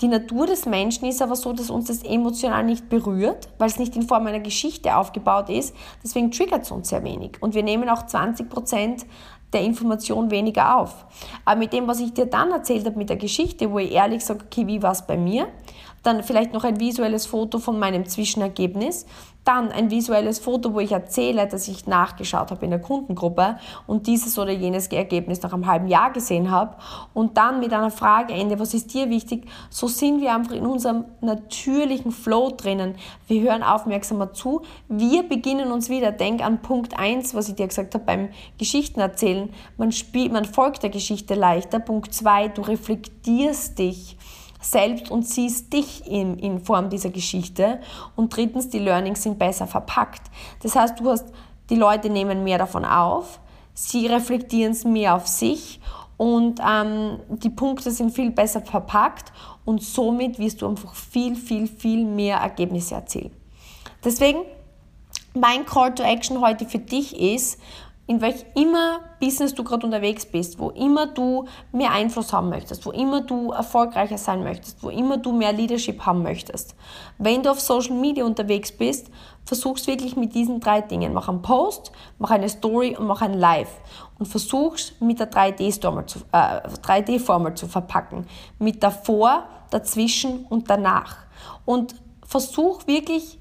Die 0.00 0.06
Natur 0.06 0.46
des 0.46 0.66
Menschen 0.66 1.08
ist 1.08 1.20
aber 1.20 1.34
so, 1.34 1.52
dass 1.52 1.68
uns 1.68 1.86
das 1.86 2.04
emotional 2.04 2.62
nicht 2.62 2.88
berührt, 2.88 3.48
weil 3.58 3.66
es 3.66 3.80
nicht 3.80 3.96
in 3.96 4.02
Form 4.02 4.28
einer 4.28 4.38
Geschichte 4.38 4.94
aufgebaut 4.96 5.48
ist. 5.48 5.74
Deswegen 6.04 6.30
triggert 6.30 6.62
es 6.62 6.70
uns 6.70 6.90
sehr 6.90 7.02
wenig. 7.02 7.42
Und 7.42 7.54
wir 7.56 7.64
nehmen 7.64 7.88
auch 7.88 8.06
20 8.06 8.48
Prozent 8.48 9.04
der 9.52 9.62
Information 9.62 10.30
weniger 10.30 10.78
auf. 10.78 11.06
Aber 11.44 11.58
mit 11.58 11.72
dem, 11.72 11.88
was 11.88 11.98
ich 11.98 12.14
dir 12.14 12.26
dann 12.26 12.52
erzählt 12.52 12.86
habe, 12.86 12.98
mit 12.98 13.08
der 13.08 13.16
Geschichte, 13.16 13.72
wo 13.72 13.80
ich 13.80 13.90
ehrlich 13.90 14.24
sage, 14.24 14.44
okay, 14.44 14.68
wie 14.68 14.80
war 14.80 14.92
es 14.92 15.02
bei 15.02 15.16
mir, 15.16 15.48
dann 16.04 16.22
vielleicht 16.22 16.52
noch 16.52 16.62
ein 16.62 16.78
visuelles 16.78 17.26
Foto 17.26 17.58
von 17.58 17.80
meinem 17.80 18.06
Zwischenergebnis, 18.06 19.06
dann 19.46 19.70
ein 19.70 19.90
visuelles 19.90 20.38
Foto, 20.38 20.74
wo 20.74 20.80
ich 20.80 20.92
erzähle, 20.92 21.46
dass 21.46 21.68
ich 21.68 21.86
nachgeschaut 21.86 22.50
habe 22.50 22.64
in 22.64 22.70
der 22.70 22.80
Kundengruppe 22.80 23.58
und 23.86 24.06
dieses 24.06 24.38
oder 24.38 24.50
jenes 24.50 24.88
Ergebnis 24.88 25.40
nach 25.42 25.52
einem 25.52 25.66
halben 25.66 25.88
Jahr 25.88 26.12
gesehen 26.12 26.50
habe 26.50 26.76
und 27.14 27.36
dann 27.36 27.60
mit 27.60 27.72
einer 27.72 27.90
Frage 27.90 28.34
Ende, 28.34 28.58
was 28.58 28.74
ist 28.74 28.92
dir 28.92 29.08
wichtig? 29.08 29.46
So 29.70 29.86
sind 29.88 30.20
wir 30.20 30.34
einfach 30.34 30.52
in 30.52 30.66
unserem 30.66 31.04
natürlichen 31.20 32.10
Flow 32.10 32.50
drinnen. 32.56 32.96
Wir 33.28 33.42
hören 33.42 33.62
aufmerksamer 33.62 34.32
zu. 34.32 34.62
Wir 34.88 35.22
beginnen 35.22 35.70
uns 35.70 35.88
wieder. 35.88 36.12
Denk 36.12 36.44
an 36.44 36.60
Punkt 36.60 36.98
1, 36.98 37.34
was 37.34 37.48
ich 37.48 37.54
dir 37.54 37.68
gesagt 37.68 37.94
habe 37.94 38.04
beim 38.04 38.28
Geschichten 38.58 39.00
erzählen. 39.00 39.50
Man, 39.76 39.92
spielt, 39.92 40.32
man 40.32 40.44
folgt 40.44 40.82
der 40.82 40.90
Geschichte 40.90 41.34
leichter. 41.34 41.78
Punkt 41.78 42.12
2, 42.12 42.48
du 42.48 42.62
reflektierst 42.62 43.78
dich 43.78 44.15
selbst 44.70 45.10
und 45.10 45.26
siehst 45.26 45.72
dich 45.72 46.06
in, 46.06 46.38
in 46.38 46.60
Form 46.60 46.90
dieser 46.90 47.10
Geschichte. 47.10 47.80
Und 48.16 48.36
drittens, 48.36 48.68
die 48.68 48.78
Learnings 48.78 49.22
sind 49.22 49.38
besser 49.38 49.66
verpackt. 49.66 50.22
Das 50.62 50.74
heißt, 50.74 51.00
du 51.00 51.10
hast, 51.10 51.26
die 51.70 51.76
Leute 51.76 52.10
nehmen 52.10 52.44
mehr 52.44 52.58
davon 52.58 52.84
auf, 52.84 53.40
sie 53.74 54.06
reflektieren 54.06 54.72
es 54.72 54.84
mehr 54.84 55.14
auf 55.14 55.26
sich 55.26 55.80
und 56.16 56.60
ähm, 56.66 57.18
die 57.28 57.50
Punkte 57.50 57.90
sind 57.90 58.12
viel 58.12 58.30
besser 58.30 58.60
verpackt 58.60 59.32
und 59.64 59.82
somit 59.82 60.38
wirst 60.38 60.62
du 60.62 60.68
einfach 60.68 60.94
viel, 60.94 61.36
viel, 61.36 61.66
viel 61.66 62.04
mehr 62.04 62.38
Ergebnisse 62.38 62.94
erzielen. 62.94 63.32
Deswegen, 64.04 64.40
mein 65.34 65.66
Call 65.66 65.94
to 65.94 66.02
Action 66.02 66.40
heute 66.40 66.64
für 66.64 66.78
dich 66.78 67.20
ist, 67.20 67.60
in 68.08 68.20
welch 68.20 68.44
immer 68.54 69.00
Business 69.18 69.54
du 69.54 69.64
gerade 69.64 69.84
unterwegs 69.84 70.24
bist, 70.24 70.58
wo 70.58 70.70
immer 70.70 71.06
du 71.06 71.46
mehr 71.72 71.90
Einfluss 71.90 72.32
haben 72.32 72.50
möchtest, 72.50 72.86
wo 72.86 72.92
immer 72.92 73.20
du 73.20 73.50
erfolgreicher 73.50 74.18
sein 74.18 74.44
möchtest, 74.44 74.82
wo 74.82 74.90
immer 74.90 75.16
du 75.16 75.32
mehr 75.32 75.52
Leadership 75.52 76.06
haben 76.06 76.22
möchtest. 76.22 76.76
Wenn 77.18 77.42
du 77.42 77.50
auf 77.50 77.60
Social 77.60 77.96
Media 77.96 78.24
unterwegs 78.24 78.70
bist, 78.70 79.10
versuch's 79.44 79.88
wirklich 79.88 80.16
mit 80.16 80.34
diesen 80.34 80.60
drei 80.60 80.82
Dingen. 80.82 81.14
Mach 81.14 81.28
einen 81.28 81.42
Post, 81.42 81.90
mach 82.18 82.30
eine 82.30 82.48
Story 82.48 82.96
und 82.96 83.06
mach 83.06 83.22
ein 83.22 83.34
Live. 83.34 83.80
Und 84.18 84.26
versuch's 84.26 84.92
mit 85.00 85.18
der 85.18 85.30
3D-Formel 85.30 86.06
zu, 86.06 86.20
äh, 86.30 86.60
3D 86.82 87.54
zu 87.54 87.66
verpacken. 87.66 88.26
Mit 88.58 88.82
davor, 88.82 89.44
dazwischen 89.70 90.46
und 90.46 90.70
danach. 90.70 91.16
Und 91.64 91.96
versuch 92.24 92.86
wirklich 92.86 93.38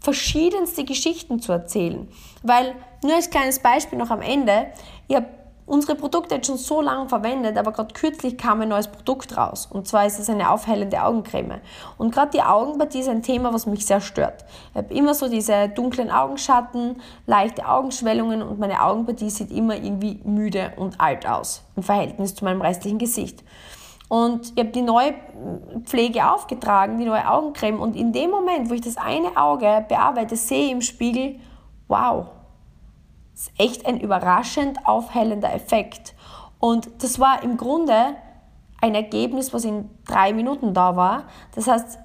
verschiedenste 0.00 0.84
Geschichten 0.84 1.40
zu 1.40 1.52
erzählen. 1.52 2.08
Weil, 2.42 2.74
nur 3.02 3.14
als 3.14 3.30
kleines 3.30 3.58
Beispiel 3.58 3.98
noch 3.98 4.10
am 4.10 4.22
Ende, 4.22 4.66
ich 5.08 5.16
habe 5.16 5.26
unsere 5.66 5.94
Produkte 5.94 6.34
jetzt 6.34 6.48
schon 6.48 6.58
so 6.58 6.80
lange 6.80 7.08
verwendet, 7.08 7.56
aber 7.56 7.72
gerade 7.72 7.94
kürzlich 7.94 8.36
kam 8.36 8.60
ein 8.60 8.68
neues 8.68 8.88
Produkt 8.88 9.36
raus. 9.36 9.66
Und 9.70 9.86
zwar 9.86 10.06
ist 10.06 10.18
es 10.18 10.28
eine 10.28 10.50
aufhellende 10.50 11.02
Augencreme. 11.02 11.60
Und 11.98 12.12
gerade 12.12 12.32
die 12.32 12.42
Augenpartie 12.42 13.00
ist 13.00 13.08
ein 13.08 13.22
Thema, 13.22 13.54
was 13.54 13.66
mich 13.66 13.86
sehr 13.86 14.00
stört. 14.00 14.44
Ich 14.72 14.76
habe 14.76 14.92
immer 14.92 15.14
so 15.14 15.28
diese 15.28 15.68
dunklen 15.68 16.10
Augenschatten, 16.10 17.00
leichte 17.26 17.66
Augenschwellungen 17.66 18.42
und 18.42 18.58
meine 18.58 18.82
Augenpartie 18.82 19.30
sieht 19.30 19.50
immer 19.50 19.76
irgendwie 19.76 20.20
müde 20.24 20.72
und 20.76 21.00
alt 21.00 21.26
aus 21.26 21.62
im 21.76 21.82
Verhältnis 21.82 22.34
zu 22.34 22.44
meinem 22.44 22.60
restlichen 22.60 22.98
Gesicht. 22.98 23.42
Und 24.08 24.52
ich 24.54 24.58
habe 24.58 24.72
die 24.72 24.82
neue 24.82 25.14
Pflege 25.84 26.30
aufgetragen, 26.30 26.98
die 26.98 27.06
neue 27.06 27.26
Augencreme. 27.30 27.80
Und 27.80 27.96
in 27.96 28.12
dem 28.12 28.30
Moment, 28.30 28.68
wo 28.68 28.74
ich 28.74 28.82
das 28.82 28.98
eine 28.98 29.38
Auge 29.38 29.86
bearbeite, 29.88 30.36
sehe 30.36 30.66
ich 30.66 30.72
im 30.72 30.82
Spiegel, 30.82 31.36
wow, 31.92 32.28
das 33.32 33.42
ist 33.42 33.52
echt 33.58 33.86
ein 33.86 34.00
überraschend 34.00 34.86
aufhellender 34.86 35.52
Effekt. 35.52 36.14
Und 36.58 36.88
das 37.02 37.20
war 37.20 37.42
im 37.42 37.56
Grunde 37.56 38.16
ein 38.80 38.94
Ergebnis, 38.94 39.52
was 39.52 39.64
in 39.64 39.90
drei 40.06 40.32
Minuten 40.32 40.72
da 40.74 40.96
war. 40.96 41.24
Das 41.54 41.66
heißt, 41.66 41.98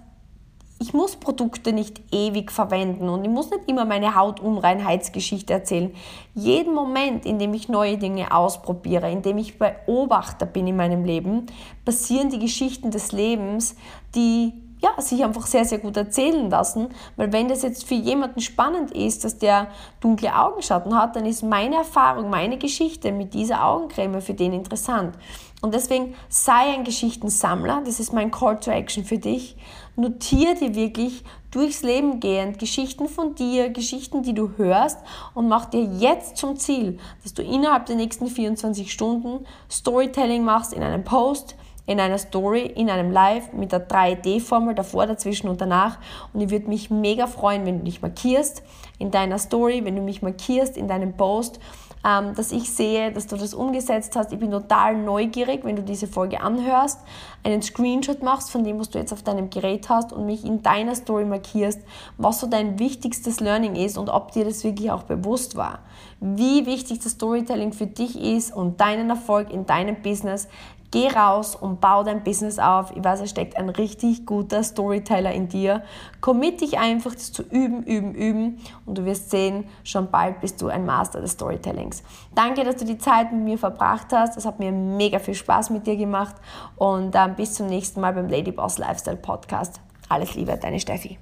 ich 0.79 0.93
muss 0.93 1.15
Produkte 1.15 1.73
nicht 1.73 2.01
ewig 2.11 2.51
verwenden 2.51 3.09
und 3.09 3.23
ich 3.23 3.31
muss 3.31 3.49
nicht 3.49 3.67
immer 3.67 3.85
meine 3.85 4.13
Hautunreinheitsgeschichte 4.13 5.53
erzählen. 5.53 5.91
Jeden 6.35 6.75
Moment, 6.75 7.25
in 7.25 7.39
dem 7.39 7.53
ich 7.53 7.67
neue 7.67 7.97
Dinge 7.97 8.31
ausprobiere, 8.31 9.09
in 9.09 9.21
dem 9.21 9.37
ich 9.37 9.57
Beobachter 9.57 10.45
bin 10.45 10.67
in 10.67 10.75
meinem 10.75 11.03
Leben, 11.03 11.47
passieren 11.83 12.29
die 12.29 12.39
Geschichten 12.39 12.91
des 12.91 13.11
Lebens, 13.11 13.75
die 14.13 14.53
ja, 14.79 15.01
sich 15.01 15.23
einfach 15.23 15.47
sehr, 15.47 15.65
sehr 15.65 15.79
gut 15.79 15.97
erzählen 15.97 16.49
lassen. 16.49 16.89
Weil 17.15 17.31
wenn 17.31 17.47
das 17.47 17.63
jetzt 17.63 17.87
für 17.87 17.95
jemanden 17.95 18.41
spannend 18.41 18.91
ist, 18.91 19.23
dass 19.23 19.37
der 19.37 19.67
dunkle 19.99 20.37
Augenschatten 20.37 20.95
hat, 20.95 21.15
dann 21.15 21.25
ist 21.25 21.43
meine 21.43 21.77
Erfahrung, 21.77 22.29
meine 22.29 22.57
Geschichte 22.57 23.11
mit 23.11 23.33
dieser 23.33 23.65
Augencreme 23.65 24.21
für 24.21 24.33
den 24.33 24.53
interessant. 24.53 25.15
Und 25.61 25.73
deswegen 25.73 26.13
sei 26.29 26.73
ein 26.73 26.83
Geschichtensammler, 26.83 27.81
das 27.83 27.99
ist 27.99 28.13
mein 28.13 28.29
Call 28.29 28.59
to 28.59 28.69
Action 28.69 29.03
für 29.03 29.17
dich. 29.17 29.55
Notiere 29.95 30.53
dir 30.53 30.75
wirklich 30.75 31.23
durchs 31.49 31.81
Leben 31.81 32.19
gehend 32.19 32.59
Geschichten 32.59 33.07
von 33.07 33.33
dir, 33.33 33.69
Geschichten, 33.69 34.21
die 34.21 34.35
du 34.35 34.51
hörst 34.57 34.99
und 35.33 35.47
mach 35.47 35.65
dir 35.65 35.81
jetzt 35.81 36.37
zum 36.37 36.57
Ziel, 36.57 36.99
dass 37.23 37.33
du 37.33 37.41
innerhalb 37.41 37.87
der 37.87 37.95
nächsten 37.95 38.27
24 38.27 38.91
Stunden 38.91 39.45
Storytelling 39.71 40.43
machst 40.43 40.73
in 40.73 40.83
einem 40.83 41.03
Post, 41.03 41.55
in 41.87 41.99
einer 41.99 42.19
Story, 42.19 42.65
in 42.65 42.89
einem 42.89 43.11
Live 43.11 43.53
mit 43.53 43.71
der 43.71 43.87
3D-Formel 43.87 44.75
davor, 44.75 45.07
dazwischen 45.07 45.47
und 45.49 45.61
danach. 45.61 45.97
Und 46.33 46.41
ich 46.41 46.51
würde 46.51 46.67
mich 46.67 46.91
mega 46.91 47.25
freuen, 47.25 47.65
wenn 47.65 47.79
du 47.79 47.85
dich 47.85 48.01
markierst 48.01 48.61
in 48.99 49.09
deiner 49.09 49.39
Story, 49.39 49.83
wenn 49.83 49.95
du 49.95 50.01
mich 50.01 50.21
markierst 50.21 50.77
in 50.77 50.87
deinem 50.87 51.13
Post, 51.13 51.59
ähm, 52.05 52.35
dass 52.35 52.51
ich 52.51 52.71
sehe, 52.71 53.11
dass 53.11 53.27
du 53.27 53.37
das 53.37 53.53
umgesetzt 53.53 54.15
hast. 54.15 54.31
Ich 54.31 54.39
bin 54.39 54.51
total 54.51 54.97
neugierig, 54.97 55.63
wenn 55.63 55.75
du 55.75 55.81
diese 55.81 56.07
Folge 56.07 56.41
anhörst, 56.41 56.99
einen 57.43 57.61
Screenshot 57.61 58.21
machst 58.21 58.51
von 58.51 58.63
dem, 58.63 58.79
was 58.79 58.89
du 58.89 58.99
jetzt 58.99 59.13
auf 59.13 59.23
deinem 59.23 59.49
Gerät 59.49 59.89
hast 59.89 60.13
und 60.13 60.25
mich 60.25 60.45
in 60.45 60.61
deiner 60.61 60.95
Story 60.95 61.25
markierst, 61.25 61.81
was 62.17 62.39
so 62.39 62.47
dein 62.47 62.79
wichtigstes 62.79 63.39
Learning 63.39 63.75
ist 63.75 63.97
und 63.97 64.09
ob 64.09 64.31
dir 64.31 64.45
das 64.45 64.63
wirklich 64.63 64.91
auch 64.91 65.03
bewusst 65.03 65.55
war. 65.55 65.79
Wie 66.19 66.65
wichtig 66.65 66.99
das 66.99 67.13
Storytelling 67.13 67.73
für 67.73 67.87
dich 67.87 68.19
ist 68.19 68.55
und 68.55 68.79
deinen 68.79 69.09
Erfolg 69.09 69.51
in 69.51 69.65
deinem 69.65 70.01
Business. 70.01 70.47
Geh 70.91 71.09
raus 71.09 71.55
und 71.55 71.81
bau 71.81 72.03
dein 72.03 72.23
Business 72.23 72.59
auf. 72.59 72.95
Ich 72.95 73.03
weiß, 73.03 73.19
es 73.19 73.29
steckt 73.29 73.57
ein 73.57 73.67
richtig 73.67 74.25
guter 74.25 74.63
Storyteller 74.63 75.33
in 75.33 75.49
dir. 75.49 75.83
Commit 76.21 76.61
dich 76.61 76.79
einfach, 76.79 77.13
das 77.13 77.33
zu 77.33 77.43
üben, 77.43 77.83
üben, 77.83 78.15
üben 78.15 78.59
und 78.85 78.97
du 78.97 79.03
wirst 79.05 79.29
sehen, 79.29 79.65
schon 79.83 80.09
bald 80.09 80.39
bist 80.39 80.61
du 80.61 80.67
ein 80.67 80.85
Master 80.85 81.19
des 81.19 81.31
Storytellings. 81.31 82.03
Danke, 82.35 82.63
dass 82.63 82.77
du 82.77 82.85
die 82.85 82.97
Zeit 82.97 83.33
mit 83.33 83.41
mir 83.41 83.57
verbracht 83.57 84.13
hast. 84.13 84.37
Es 84.37 84.45
hat 84.45 84.59
mir 84.59 84.71
mega 84.71 85.19
viel 85.19 85.35
Spaß 85.35 85.71
mit 85.71 85.85
dir 85.87 85.97
gemacht 85.97 86.35
und 86.77 87.13
ähm, 87.15 87.35
bis 87.35 87.55
zum 87.55 87.67
nächsten 87.67 87.99
Mal 87.99 88.13
beim 88.13 88.29
Lady 88.29 88.51
Boss 88.51 88.77
Lifestyle 88.77 89.17
Podcast. 89.17 89.81
Alles 90.07 90.35
Liebe, 90.35 90.57
deine 90.57 90.79
Steffi. 90.79 91.17